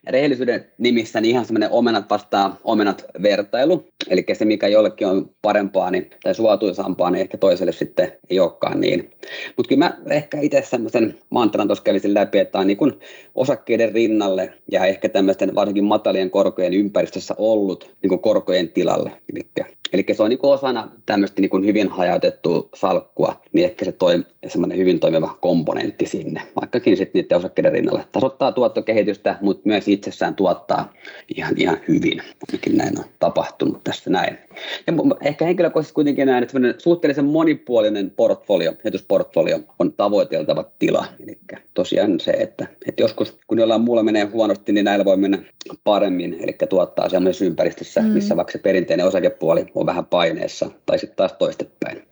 rehellisyyden 0.09 0.66
nimissä 0.79 1.20
niin 1.20 1.31
ihan 1.31 1.44
semmoinen 1.44 1.70
omenat 1.70 2.11
vastaa 2.11 2.57
omenat 2.64 3.05
vertailu. 3.22 3.88
Eli 4.09 4.24
se, 4.33 4.44
mikä 4.44 4.68
jollekin 4.68 5.07
on 5.07 5.31
parempaa 5.42 5.90
niin, 5.90 6.11
tai 6.22 6.35
suotuisampaa, 6.35 7.11
niin 7.11 7.20
ehkä 7.20 7.38
toiselle 7.38 7.72
sitten 7.72 8.12
ei 8.31 8.40
olekaan 8.40 8.81
niin. 8.81 9.11
Mutta 9.57 9.68
kyllä 9.68 9.79
mä 9.79 9.98
ehkä 10.11 10.40
itse 10.40 10.62
semmoisen 10.66 11.18
mantran 11.31 11.68
tuossa 11.68 11.85
kävisin 11.85 12.14
läpi, 12.14 12.38
että 12.38 12.59
on 12.59 12.66
niin 12.66 12.77
kuin 12.77 12.89
osakkeiden 13.35 13.92
rinnalle 13.92 14.53
ja 14.72 14.87
ehkä 14.87 15.09
tämmöisten 15.09 15.55
varsinkin 15.55 15.85
matalien 15.85 16.31
korkojen 16.31 16.74
ympäristössä 16.74 17.35
ollut 17.38 17.94
niin 18.03 18.09
kuin 18.09 18.20
korkojen 18.20 18.68
tilalle. 18.68 19.12
Eli, 19.33 19.46
eli 19.92 20.05
se 20.12 20.22
on 20.22 20.31
niin 20.31 20.38
kuin 20.38 20.53
osana 20.53 20.90
tämmöistä 21.07 21.40
niin 21.40 21.50
kuin 21.50 21.66
hyvin 21.66 21.88
hajautettua 21.88 22.68
salkkua, 22.74 23.42
niin 23.52 23.64
ehkä 23.64 23.84
se 23.84 23.92
toi 23.92 24.24
semmoinen 24.46 24.78
hyvin 24.78 25.00
toimiva 25.00 25.38
komponentti 25.40 26.06
sinne, 26.06 26.42
vaikkakin 26.60 26.96
sitten 26.96 27.22
niiden 27.22 27.38
osakkeiden 27.38 27.72
rinnalle. 27.72 28.04
Tasoittaa 28.12 28.52
tuottokehitystä, 28.52 29.38
mutta 29.40 29.62
myös 29.64 29.88
itsessään 29.88 30.34
tuottaa 30.34 30.92
ihan, 31.36 31.54
ihan 31.56 31.78
hyvin. 31.88 32.22
Ainakin 32.48 32.76
näin 32.76 32.98
on 32.98 33.04
tapahtunut 33.18 33.84
tässä 33.84 34.10
näin. 34.10 34.38
Ja 34.86 34.92
ehkä 35.20 35.44
henkilökohtaisesti 35.44 35.94
kuitenkin 35.94 36.26
näen, 36.26 36.42
että 36.42 36.58
suhteellisen 36.78 37.24
monipuolinen 37.24 38.10
portfolio, 38.10 38.72
sijoitusportfolio 38.72 39.58
on 39.78 39.92
tavoiteltava 39.92 40.64
tila. 40.78 41.06
Eli 41.22 41.38
tosiaan 41.74 42.20
se, 42.20 42.30
että, 42.30 42.66
että 42.86 43.02
joskus 43.02 43.38
kun 43.46 43.58
jollain 43.58 43.80
muulla 43.80 44.02
menee 44.02 44.24
huonosti, 44.24 44.72
niin 44.72 44.84
näillä 44.84 45.04
voi 45.04 45.16
mennä 45.16 45.38
paremmin, 45.84 46.36
eli 46.40 46.56
tuottaa 46.68 47.08
sellaisessa 47.08 47.44
ympäristössä, 47.44 48.00
mm. 48.00 48.06
missä 48.06 48.36
vaikka 48.36 48.52
se 48.52 48.58
perinteinen 48.58 49.06
osakepuoli 49.06 49.66
on 49.74 49.86
vähän 49.86 50.06
paineessa, 50.06 50.70
tai 50.86 50.98
sitten 50.98 51.16
taas 51.16 51.32
toistepäin. 51.32 52.02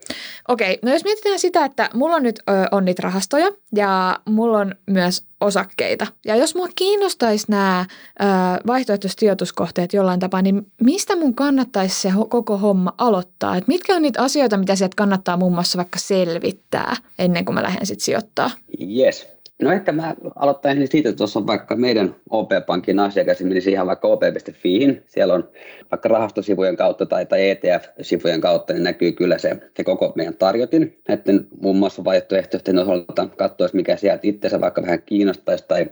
Okei, 0.48 0.79
no 0.83 0.92
jos 0.92 1.05
mietitään 1.05 1.28
sitä, 1.37 1.64
että 1.64 1.91
mulla 1.95 2.17
on 2.17 2.23
nyt 2.23 2.38
ö, 2.38 2.53
on 2.73 2.85
niitä 2.85 3.03
rahastoja 3.03 3.51
ja 3.75 4.21
mulla 4.25 4.59
on 4.59 4.75
myös 4.91 5.25
osakkeita. 5.41 6.07
Ja 6.25 6.37
jos 6.37 6.55
mua 6.55 6.69
kiinnostaisi 6.75 7.47
nämä 7.49 7.87
vaihtoehtoiset 8.67 9.19
sijoituskohteet 9.19 9.93
jollain 9.93 10.21
tapaa, 10.21 10.43
niin 10.43 10.73
mistä 10.83 11.17
mun 11.17 11.35
kannattaisi 11.35 12.01
se 12.01 12.12
koko 12.29 12.59
homma 12.59 12.95
aloittaa? 12.99 13.57
Et 13.57 13.69
mitkä 13.69 13.97
on 13.97 14.03
niitä 14.03 14.23
asioita, 14.23 14.57
mitä 14.57 14.77
sieltä 14.77 14.97
kannattaa 14.97 15.37
muun 15.37 15.55
muassa 15.55 15.77
vaikka 15.77 15.99
selvittää 15.99 16.97
ennen 17.19 17.45
kuin 17.45 17.55
mä 17.55 17.62
lähden 17.62 17.87
sitten 17.87 18.05
sijoittaa? 18.05 18.51
Yes. 18.97 19.27
No 19.62 19.73
ehkä 19.73 19.92
mä 19.92 20.14
aloittaisin 20.35 20.88
siitä, 20.88 21.09
että 21.09 21.16
tuossa 21.18 21.38
on 21.38 21.47
vaikka 21.47 21.77
meidän 21.77 22.14
OP-pankin 22.31 22.99
asiakas, 22.99 23.40
niin 23.40 23.62
siihen 23.62 23.87
vaikka 23.87 24.09
op.fiihin. 24.09 25.03
Siellä 25.07 25.35
on 25.35 25.49
vaikka 25.90 26.09
rahastosivujen 26.09 26.77
kautta 26.77 27.07
tai, 27.07 27.27
tai 27.27 27.51
ETF-sivujen 27.51 28.40
kautta, 28.40 28.73
niin 28.73 28.83
näkyy 28.83 29.12
kyllä 29.12 29.38
se, 29.38 29.57
se 29.77 29.85
koko 29.85 30.12
meidän 30.14 30.35
tarjotin. 30.35 30.99
Näiden 31.09 31.47
muun 31.61 31.77
muassa 31.77 32.05
vaihtoehtoisten 32.05 32.79
osalta 32.79 33.29
katsoisi, 33.37 33.77
mikä 33.77 33.97
sieltä 33.97 34.21
itsensä 34.23 34.61
vaikka 34.61 34.83
vähän 34.83 35.03
kiinnostaisi 35.03 35.64
tai, 35.68 35.87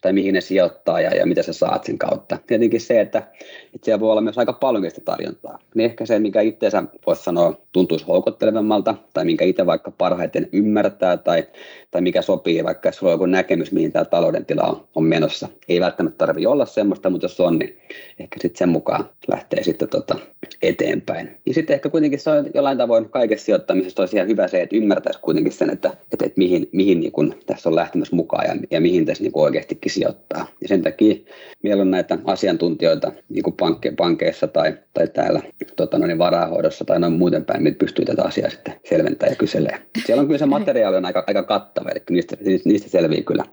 tai 0.00 0.12
mihin 0.12 0.34
ne 0.34 0.40
sijoittaa 0.40 1.00
ja, 1.00 1.10
ja 1.10 1.26
mitä 1.26 1.42
sä 1.42 1.52
saat 1.52 1.84
sen 1.84 1.98
kautta. 1.98 2.38
Tietenkin 2.46 2.80
se, 2.80 3.00
että, 3.00 3.18
että 3.74 3.84
siellä 3.84 4.00
voi 4.00 4.10
olla 4.10 4.20
myös 4.20 4.38
aika 4.38 4.52
paljon 4.52 4.90
sitä 4.90 5.00
tarjontaa. 5.04 5.58
Niin 5.74 5.84
ehkä 5.84 6.06
se, 6.06 6.18
mikä 6.18 6.40
itseensä 6.40 6.82
voisi 7.06 7.22
sanoa 7.22 7.60
tuntuisi 7.72 8.06
houkuttelevammalta 8.06 8.94
tai 9.14 9.24
minkä 9.24 9.44
itse 9.44 9.66
vaikka 9.66 9.90
parhaiten 9.90 10.48
ymmärtää 10.52 11.16
tai, 11.16 11.44
tai 11.90 12.00
mikä 12.00 12.22
sopii, 12.22 12.64
vaikka 12.64 12.92
sulla 12.92 13.11
joku 13.12 13.26
näkemys, 13.26 13.72
mihin 13.72 13.92
tämä 13.92 14.04
talouden 14.04 14.46
tila 14.46 14.62
on, 14.62 14.88
on 14.94 15.04
menossa. 15.04 15.48
Ei 15.68 15.80
välttämättä 15.80 16.18
tarvitse 16.18 16.48
olla 16.48 16.66
semmoista, 16.66 17.10
mutta 17.10 17.24
jos 17.24 17.40
on, 17.40 17.58
niin 17.58 17.78
ehkä 18.18 18.40
sitten 18.40 18.58
sen 18.58 18.68
mukaan 18.68 19.08
lähtee 19.28 19.62
sitten 19.62 19.88
tota 19.88 20.16
eteenpäin. 20.62 21.30
Ja 21.46 21.54
sitten 21.54 21.74
ehkä 21.74 21.88
kuitenkin 21.88 22.20
se 22.20 22.30
on 22.30 22.50
jollain 22.54 22.78
tavoin 22.78 23.08
kaikessa 23.08 23.44
sijoittamisessa 23.44 24.02
olisi 24.02 24.16
ihan 24.16 24.28
hyvä 24.28 24.48
se, 24.48 24.62
että 24.62 24.76
ymmärtäisi 24.76 25.20
kuitenkin 25.20 25.52
sen, 25.52 25.70
että, 25.70 25.88
että, 26.12 26.26
että 26.26 26.38
mihin, 26.38 26.68
mihin 26.72 27.00
niin 27.00 27.12
kun 27.12 27.34
tässä 27.46 27.68
on 27.68 27.74
lähtemässä 27.74 28.16
mukaan 28.16 28.46
ja, 28.46 28.54
ja 28.70 28.80
mihin 28.80 29.06
tässä 29.06 29.22
niin 29.22 29.32
oikeastikin 29.34 29.92
sijoittaa. 29.92 30.46
Ja 30.60 30.68
sen 30.68 30.82
takia 30.82 31.14
meillä 31.62 31.80
on 31.80 31.90
näitä 31.90 32.18
asiantuntijoita 32.24 33.12
niin 33.28 33.42
kuin 33.42 33.56
pankke, 33.56 33.92
pankeissa 33.96 34.48
tai, 34.48 34.74
tai 34.94 35.08
täällä 35.08 35.40
tota, 35.76 35.98
noin 35.98 36.18
varahoidossa 36.18 36.84
tai 36.84 37.00
noin 37.00 37.12
muuten 37.12 37.44
päin, 37.44 37.62
mitä 37.62 37.78
pystyy 37.78 38.04
tätä 38.04 38.22
asiaa 38.22 38.50
sitten 38.50 38.74
selventämään 38.88 39.32
ja 39.32 39.36
kyselee. 39.36 39.78
Siellä 40.06 40.20
on 40.20 40.26
kyllä 40.26 40.38
se 40.38 40.46
materiaali 40.46 40.96
on 40.96 41.04
aika, 41.04 41.24
aika 41.26 41.42
kattava, 41.42 41.90
eli 41.90 42.02
niistä, 42.10 42.36
niistä 42.64 42.88
selviää 42.88 43.22
kyllä 43.22 43.44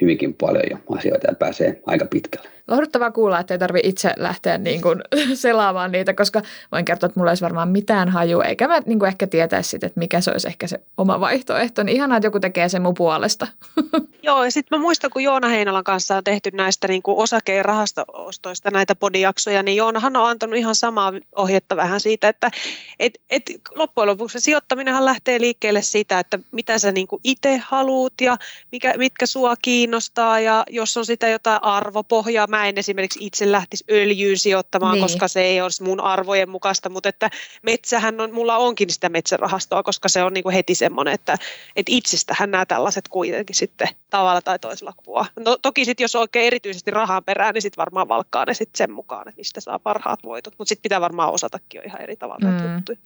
hyvinkin 0.00 0.34
paljon 0.34 0.64
jo 0.70 0.76
asioita 0.96 1.26
ja 1.26 1.34
pääsee 1.34 1.80
aika 1.86 2.06
pitkälle. 2.06 2.48
Lohduttavaa 2.68 3.10
kuulla, 3.10 3.40
että 3.40 3.54
ei 3.54 3.58
tarvitse 3.58 3.88
itse 3.88 4.14
lähteä 4.16 4.58
niin 4.58 4.82
kuin 4.82 5.00
selaamaan 5.34 5.92
niitä, 5.92 6.14
koska 6.14 6.42
voin 6.72 6.84
kertoa, 6.84 7.06
että 7.06 7.20
mulla 7.20 7.30
olisi 7.30 7.44
varmaan 7.44 7.68
mitään 7.68 8.08
haju, 8.08 8.40
eikä 8.40 8.68
mä 8.68 8.80
niin 8.86 8.98
kuin 8.98 9.08
ehkä 9.08 9.26
tietäisi 9.26 9.70
sitten, 9.70 9.86
että 9.86 10.00
mikä 10.00 10.20
se 10.20 10.30
olisi 10.30 10.48
ehkä 10.48 10.66
se 10.66 10.80
oma 10.96 11.20
vaihtoehto. 11.20 11.82
Niin 11.82 11.96
ihanaa, 11.96 12.16
että 12.16 12.26
joku 12.26 12.40
tekee 12.40 12.68
sen 12.68 12.82
mun 12.82 12.94
puolesta. 12.94 13.46
Joo, 14.22 14.44
ja 14.44 14.50
sitten 14.50 14.78
mä 14.78 14.82
muistan, 14.82 15.10
kun 15.10 15.22
Joona 15.22 15.48
Heinolan 15.48 15.84
kanssa 15.84 16.16
on 16.16 16.24
tehty 16.24 16.50
näistä 16.52 16.88
niin 16.88 17.02
kuin 17.02 17.18
osake- 17.18 17.54
ja 17.54 17.62
rahasto-ostoista 17.62 18.70
näitä 18.70 18.94
podijaksoja, 18.94 19.62
niin 19.62 19.76
Joonahan 19.76 20.16
on 20.16 20.28
antanut 20.28 20.56
ihan 20.56 20.74
samaa 20.74 21.12
ohjetta 21.36 21.76
vähän 21.76 22.00
siitä, 22.00 22.28
että 22.28 22.50
et, 22.98 23.20
et 23.30 23.42
loppujen 23.74 24.06
lopuksi 24.06 24.40
sijoittaminenhan 24.40 25.04
lähtee 25.04 25.40
liikkeelle 25.40 25.82
siitä, 25.82 26.18
että 26.18 26.38
mitä 26.52 26.78
sä 26.78 26.92
niin 26.92 27.08
itse 27.24 27.62
haluut 27.64 28.20
ja 28.20 28.36
mikä, 28.72 28.94
mitkä 28.96 29.26
sua 29.26 29.54
kiinnostaa 29.62 30.40
ja 30.40 30.64
jos 30.70 30.96
on 30.96 31.06
sitä 31.06 31.28
jotain 31.28 31.64
arvopohjaa, 31.64 32.46
mä 32.56 32.66
en 32.68 32.78
esimerkiksi 32.78 33.18
itse 33.22 33.52
lähtisi 33.52 33.84
öljyyn 33.90 34.38
sijoittamaan, 34.38 34.94
niin. 34.94 35.02
koska 35.02 35.28
se 35.28 35.40
ei 35.40 35.60
olisi 35.60 35.82
mun 35.82 36.00
arvojen 36.00 36.48
mukaista, 36.48 36.88
mutta 36.88 37.08
että 37.08 37.30
metsähän 37.62 38.20
on, 38.20 38.34
mulla 38.34 38.56
onkin 38.56 38.90
sitä 38.90 39.08
metsärahastoa, 39.08 39.82
koska 39.82 40.08
se 40.08 40.22
on 40.22 40.32
niin 40.32 40.44
kuin 40.44 40.54
heti 40.54 40.74
semmoinen, 40.74 41.14
että, 41.14 41.38
että 41.76 41.92
itsestähän 41.92 42.50
nämä 42.50 42.66
tällaiset 42.66 43.08
kuitenkin 43.08 43.56
sitten 43.56 43.88
tavalla 44.10 44.40
tai 44.40 44.58
toisella 44.58 44.92
kuvaa. 44.96 45.26
No, 45.40 45.56
toki 45.62 45.84
sitten 45.84 46.04
jos 46.04 46.16
oikein 46.16 46.46
erityisesti 46.46 46.90
rahaa 46.90 47.22
perään, 47.22 47.54
niin 47.54 47.62
sitten 47.62 47.80
varmaan 47.80 48.08
valkkaa 48.08 48.44
ne 48.44 48.54
sitten 48.54 48.78
sen 48.78 48.92
mukaan, 48.92 49.28
että 49.28 49.38
mistä 49.38 49.60
saa 49.60 49.78
parhaat 49.78 50.20
voitot, 50.24 50.54
mutta 50.58 50.68
sitten 50.68 50.82
pitää 50.82 51.00
varmaan 51.00 51.32
osatakin 51.32 51.78
jo 51.78 51.82
ihan 51.86 52.02
eri 52.02 52.16
tavalla 52.16 52.48
mm. 52.48 52.74
juttuja. 52.74 52.98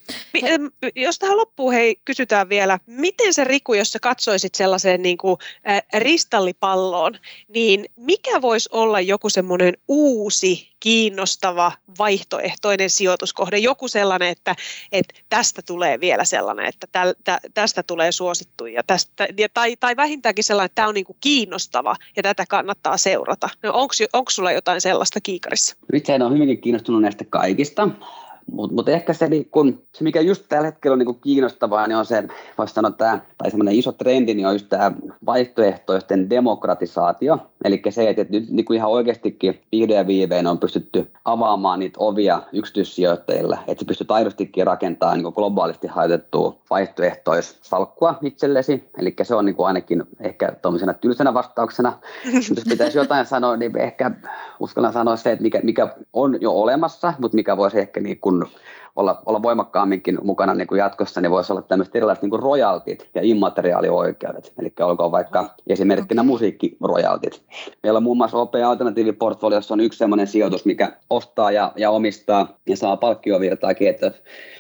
Jos 0.97 1.19
tähän 1.19 1.37
loppuun 1.37 1.73
hei, 1.73 1.97
kysytään 2.05 2.49
vielä, 2.49 2.79
miten 2.87 3.35
se 3.35 3.45
Riku, 3.45 3.75
jos 3.75 3.93
sä 3.93 3.99
katsoisit 3.99 4.55
sellaiseen 4.55 5.03
niin 5.03 5.19
kuin, 5.19 5.39
äh, 5.69 5.83
ristallipalloon, 5.95 7.19
niin 7.49 7.85
mikä 7.97 8.43
voisi 8.43 8.69
olla 8.73 9.01
joku 9.01 9.31
semmoinen 9.37 9.75
uusi, 9.89 10.69
kiinnostava, 10.81 11.73
vaihtoehtoinen 11.99 12.91
sijoituskohde, 12.91 13.59
joku 13.59 13.89
sellainen, 13.89 14.29
että, 14.29 14.55
että 14.93 15.15
tästä 15.29 15.63
tulee 15.63 16.01
vielä 16.01 16.25
sellainen, 16.25 16.67
että 16.67 16.87
tä, 16.93 17.15
tä, 17.25 17.41
tästä 17.55 17.83
tulee 17.83 18.13
suosittu 18.13 18.67
ja 18.67 18.83
tästä, 18.87 19.29
ja, 19.39 19.49
tai, 19.55 19.77
tai 19.77 19.97
vähintäänkin 19.97 20.45
sellainen, 20.45 20.67
että 20.67 20.75
tämä 20.75 20.89
on 20.89 20.95
niin 20.95 21.07
kuin 21.07 21.17
kiinnostava 21.21 21.97
ja 22.17 22.23
tätä 22.23 22.45
kannattaa 22.49 22.97
seurata. 22.97 23.49
No, 23.63 23.73
Onko 24.13 24.31
sulla 24.31 24.53
jotain 24.53 24.81
sellaista 24.81 25.21
kiikarissa? 25.21 25.77
Itse 25.93 26.15
on 26.15 26.35
hyvinkin 26.35 26.61
kiinnostunut 26.61 27.03
näistä 27.03 27.25
kaikista. 27.31 27.89
Mutta 28.53 28.75
mut 28.75 28.89
ehkä 28.89 29.13
se, 29.13 29.29
niin 29.29 29.51
kun, 29.51 29.83
se, 29.93 30.05
mikä 30.05 30.21
just 30.21 30.45
tällä 30.49 30.67
hetkellä 30.67 30.93
on 30.93 30.99
niin 30.99 31.21
kiinnostavaa, 31.21 31.87
niin 31.87 31.97
on 31.97 32.07
se, 32.07 32.25
voisi 32.59 32.75
sanoa 32.75 32.91
tämä, 32.91 33.21
tai 33.39 33.51
semmoinen 33.51 33.75
iso 33.75 33.93
trendi, 33.93 34.35
niin 34.35 34.47
on 34.47 34.55
just 34.55 34.69
tämä 34.69 34.93
vaihtoehtoisten 35.27 36.31
demokratisaatio. 36.31 37.39
Eli 37.65 37.83
se, 37.91 38.09
että 38.09 38.27
nyt 38.31 38.51
niin 38.51 38.65
kuin 38.65 38.77
ihan 38.77 38.91
oikeastikin 38.91 39.61
vihdoin 39.73 39.99
ja 39.99 40.07
viivein 40.07 40.47
on 40.47 40.59
pystytty 40.59 41.11
avaamaan 41.25 41.79
niitä 41.79 41.97
ovia 42.01 42.43
yksityissijoittajille, 42.53 43.59
että 43.67 43.83
se 43.83 43.87
pystyy 43.87 44.07
aidostikin 44.09 44.67
rakentamaan 44.67 45.19
niin 45.19 45.33
globaalisti 45.35 45.87
haitettua 45.87 46.57
vaihtoehtoissalkkua 46.71 48.19
itsellesi. 48.23 48.85
Eli 48.99 49.15
se 49.23 49.35
on 49.35 49.45
niin 49.45 49.57
kuin 49.57 49.67
ainakin 49.67 50.05
ehkä 50.21 50.53
tuollaisena 50.63 50.95
tylsänä 50.95 51.35
vastauksena. 51.35 51.93
jos 52.35 52.65
pitäisi 52.69 52.99
jotain 52.99 53.27
sanoa, 53.27 53.57
niin 53.57 53.79
ehkä 53.79 54.11
uskallan 54.61 54.93
sanoa 54.93 55.17
se, 55.17 55.33
että 55.33 55.43
mikä, 55.43 55.61
mikä 55.63 55.89
on 56.13 56.41
jo 56.41 56.53
olemassa, 56.53 57.13
mutta 57.19 57.35
mikä 57.35 57.57
voisi 57.57 57.79
ehkä 57.79 58.01
niin 58.01 58.21
kuin 58.21 58.36
olla, 58.97 59.23
olla 59.27 59.43
voimakkaamminkin 59.43 60.19
mukana 60.23 60.55
niin 60.55 60.67
kuin 60.67 60.79
jatkossa, 60.79 61.21
niin 61.21 61.31
voisi 61.31 61.53
olla 61.53 61.63
tämmöiset 61.63 61.97
erilaiset 61.97 62.23
niin 62.23 62.31
kuin 62.31 62.43
royaltit 62.43 63.11
ja 63.15 63.21
immateriaalioikeudet. 63.25 64.53
Eli 64.59 64.73
olkoon 64.81 65.13
vaikka 65.13 65.55
esimerkkinä 65.67 66.21
okay. 66.21 66.29
musiikkiroyaltit. 66.29 67.43
Meillä 67.83 67.97
on 67.97 68.03
muun 68.03 68.17
muassa 68.17 68.39
OP 68.39 68.55
Alternatiiviportfoliossa 68.67 69.75
on 69.75 69.81
yksi 69.81 69.99
sellainen 69.99 70.27
sijoitus, 70.27 70.65
mikä 70.65 70.93
ostaa 71.11 71.51
ja, 71.51 71.73
ja 71.77 71.91
omistaa 71.91 72.59
ja 72.69 72.77
saa 72.77 72.97
palkkiovirtaakin, 72.97 73.89
että, 73.89 74.13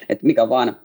että 0.08 0.26
mikä 0.26 0.48
vaan 0.48 0.76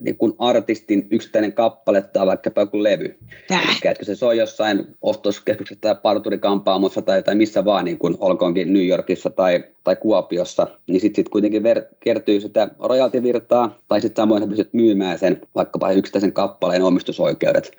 niin 0.00 0.16
kuin 0.16 0.32
artistin 0.38 1.06
yksittäinen 1.10 1.52
kappale 1.52 2.02
tai 2.02 2.26
vaikkapa 2.26 2.60
joku 2.60 2.82
levy. 2.82 3.18
Eli 3.50 3.90
että 3.90 4.04
se 4.04 4.14
soi 4.14 4.38
jossain 4.38 4.86
ostoskeskuksessa 5.02 5.80
tai 5.80 5.94
parturikampaamossa 6.02 7.02
tai, 7.02 7.22
tai 7.22 7.34
missä 7.34 7.64
vaan, 7.64 7.84
niin 7.84 7.98
kuin 7.98 8.16
olkoonkin 8.20 8.72
New 8.72 8.86
Yorkissa 8.86 9.30
tai 9.30 9.64
tai 9.84 9.96
Kuopiossa, 9.96 10.66
niin 10.86 11.00
sitten 11.00 11.16
sit 11.16 11.28
kuitenkin 11.28 11.62
ver- 11.62 11.94
kertyy 12.00 12.40
sitä 12.40 12.68
rojaltivirtaa, 12.78 13.78
tai 13.88 14.00
sitten 14.00 14.22
samoin 14.22 14.42
sä 14.42 14.48
pystyt 14.48 14.74
myymään 14.74 15.18
sen 15.18 15.40
vaikkapa 15.54 15.92
yksittäisen 15.92 16.32
kappaleen 16.32 16.82
omistusoikeudet 16.82 17.72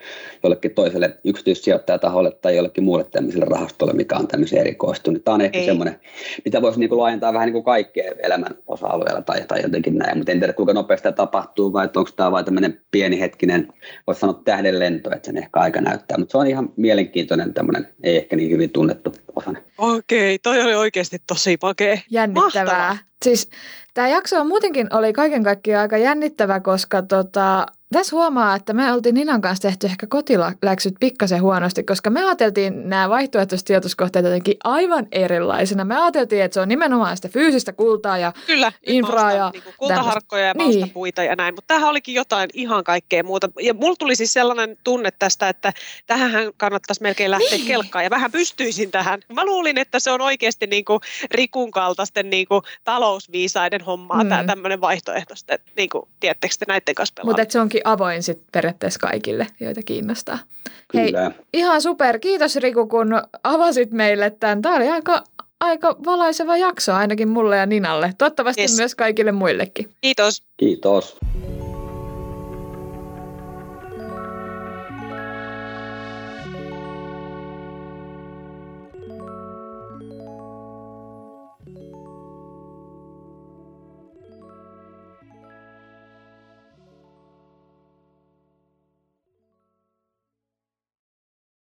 jollekin 0.43 0.71
toiselle 0.71 1.17
yksityissijoittajataholle 1.23 2.31
tai 2.31 2.55
jollekin 2.55 2.83
muulle 2.83 3.03
tämmöiselle 3.03 3.45
rahastolle, 3.45 3.93
mikä 3.93 4.15
on 4.15 4.27
tämmöisen 4.27 4.59
erikoistunut. 4.59 5.23
Tämä 5.23 5.35
on 5.35 5.41
ehkä 5.41 5.59
Ei. 5.59 5.65
semmoinen, 5.65 5.99
mitä 6.45 6.61
voisi 6.61 6.79
niinku 6.79 6.97
laajentaa 6.97 7.33
vähän 7.33 7.45
niin 7.45 7.53
kuin 7.53 7.63
kaikkeen 7.63 8.15
elämän 8.23 8.55
osa-alueella 8.67 9.21
tai, 9.21 9.41
tai 9.47 9.61
jotenkin 9.61 9.97
näin, 9.97 10.17
mutta 10.17 10.31
en 10.31 10.39
tiedä 10.39 10.53
kuinka 10.53 10.73
nopeasti 10.73 11.03
tämä 11.03 11.13
tapahtuu, 11.13 11.73
vai 11.73 11.89
onko 11.95 12.09
tämä 12.15 12.31
vain 12.31 12.45
tämmöinen 12.45 12.81
pieni 12.91 13.19
hetkinen, 13.19 13.73
voisi 14.07 14.21
sanoa 14.21 14.41
tähdenlento, 14.45 15.11
että 15.11 15.25
sen 15.25 15.37
ehkä 15.37 15.59
aika 15.59 15.81
näyttää, 15.81 16.17
mutta 16.17 16.31
se 16.31 16.37
on 16.37 16.47
ihan 16.47 16.69
mielenkiintoinen 16.75 17.53
tämmöinen, 17.53 17.87
ei 18.03 18.17
ehkä 18.17 18.35
niin 18.35 18.51
hyvin 18.51 18.69
tunnettu 18.69 19.13
osana. 19.35 19.59
Okei, 19.77 20.39
toi 20.39 20.61
oli 20.61 20.75
oikeasti 20.75 21.17
tosi 21.27 21.57
makea 21.61 21.97
Jännittävää. 22.09 22.63
Mahtavaa. 22.63 22.97
Siis 23.23 23.49
tämä 23.93 24.07
jakso 24.07 24.43
muutenkin 24.43 24.95
oli 24.95 25.13
kaiken 25.13 25.43
kaikkiaan 25.43 25.81
aika 25.81 25.97
jännittävä, 25.97 26.59
koska 26.59 27.01
tota, 27.01 27.65
tässä 27.93 28.15
huomaa, 28.15 28.55
että 28.55 28.73
me 28.73 28.93
oltiin 28.93 29.15
Ninan 29.15 29.41
kanssa 29.41 29.61
tehty 29.61 29.87
ehkä 29.87 30.07
kotiläksyt 30.07 30.95
pikkasen 30.99 31.41
huonosti, 31.41 31.83
koska 31.83 32.09
me 32.09 32.25
ajateltiin 32.25 32.89
nämä 32.89 33.09
vaihtoehtoiset 33.09 33.67
sijoituskohteet 33.67 34.25
jotenkin 34.25 34.57
aivan 34.63 35.07
erilaisina. 35.11 35.85
Me 35.85 35.97
ajateltiin, 35.97 36.43
että 36.43 36.53
se 36.53 36.61
on 36.61 36.67
nimenomaan 36.67 37.15
sitä 37.15 37.29
fyysistä 37.29 37.73
kultaa 37.73 38.17
ja 38.17 38.33
Kyllä, 38.47 38.71
infraa 38.85 39.33
ja 39.33 39.49
niin 39.53 39.63
kultaharkkoja 39.77 40.45
ja 40.45 40.53
niin. 40.53 40.89
puita 40.89 41.23
ja 41.23 41.35
näin, 41.35 41.55
mutta 41.55 41.67
tämähän 41.67 41.89
olikin 41.89 42.15
jotain 42.15 42.49
ihan 42.53 42.83
kaikkea 42.83 43.23
muuta. 43.23 43.49
Ja 43.61 43.73
mulla 43.73 43.95
tuli 43.99 44.15
siis 44.15 44.33
sellainen 44.33 44.77
tunne 44.83 45.09
tästä, 45.19 45.49
että 45.49 45.73
tähän 46.07 46.31
kannattaisi 46.57 47.01
melkein 47.01 47.31
lähteä 47.31 47.57
niin. 47.57 47.67
kelkkaan 47.67 48.03
ja 48.03 48.09
vähän 48.09 48.31
pystyisin 48.31 48.91
tähän. 48.91 49.21
Mä 49.33 49.45
luulin, 49.45 49.77
että 49.77 49.99
se 49.99 50.11
on 50.11 50.21
oikeasti 50.21 50.67
niin 50.67 50.85
kuin 50.85 50.99
Rikun 51.31 51.71
kaltaisten 51.71 52.29
niin 52.29 52.47
kuin 52.47 52.61
talousviisaiden 52.83 53.81
hommaa 53.81 54.23
mm. 54.23 54.29
tämä 54.29 54.43
tämmöinen 54.43 54.81
vaihtoehto, 54.81 55.33
niin 55.77 55.89
kuin, 55.89 56.03
tiedättekö 56.19 56.55
te 56.59 56.65
näiden 56.67 56.95
kanssa 56.95 57.23
Mutta 57.23 57.45
se 57.49 57.59
onkin 57.59 57.82
avoin 57.83 58.23
sit 58.23 58.41
periaatteessa 58.51 58.99
kaikille, 58.99 59.47
joita 59.59 59.81
kiinnostaa. 59.85 60.39
Kyllä. 60.87 61.21
Hei, 61.21 61.31
ihan 61.53 61.81
super. 61.81 62.19
Kiitos 62.19 62.55
Riku, 62.55 62.87
kun 62.87 63.21
avasit 63.43 63.91
meille 63.91 64.29
tämän. 64.29 64.61
Tämä 64.61 64.75
oli 64.75 64.89
aika, 64.89 65.23
aika 65.59 65.95
valaiseva 66.05 66.57
jakso 66.57 66.93
ainakin 66.93 67.29
mulle 67.29 67.57
ja 67.57 67.65
Ninalle. 67.65 68.13
Toivottavasti 68.17 68.61
yes. 68.61 68.77
myös 68.77 68.95
kaikille 68.95 69.31
muillekin. 69.31 69.89
Kiitos. 70.01 70.43
Kiitos. 70.57 71.17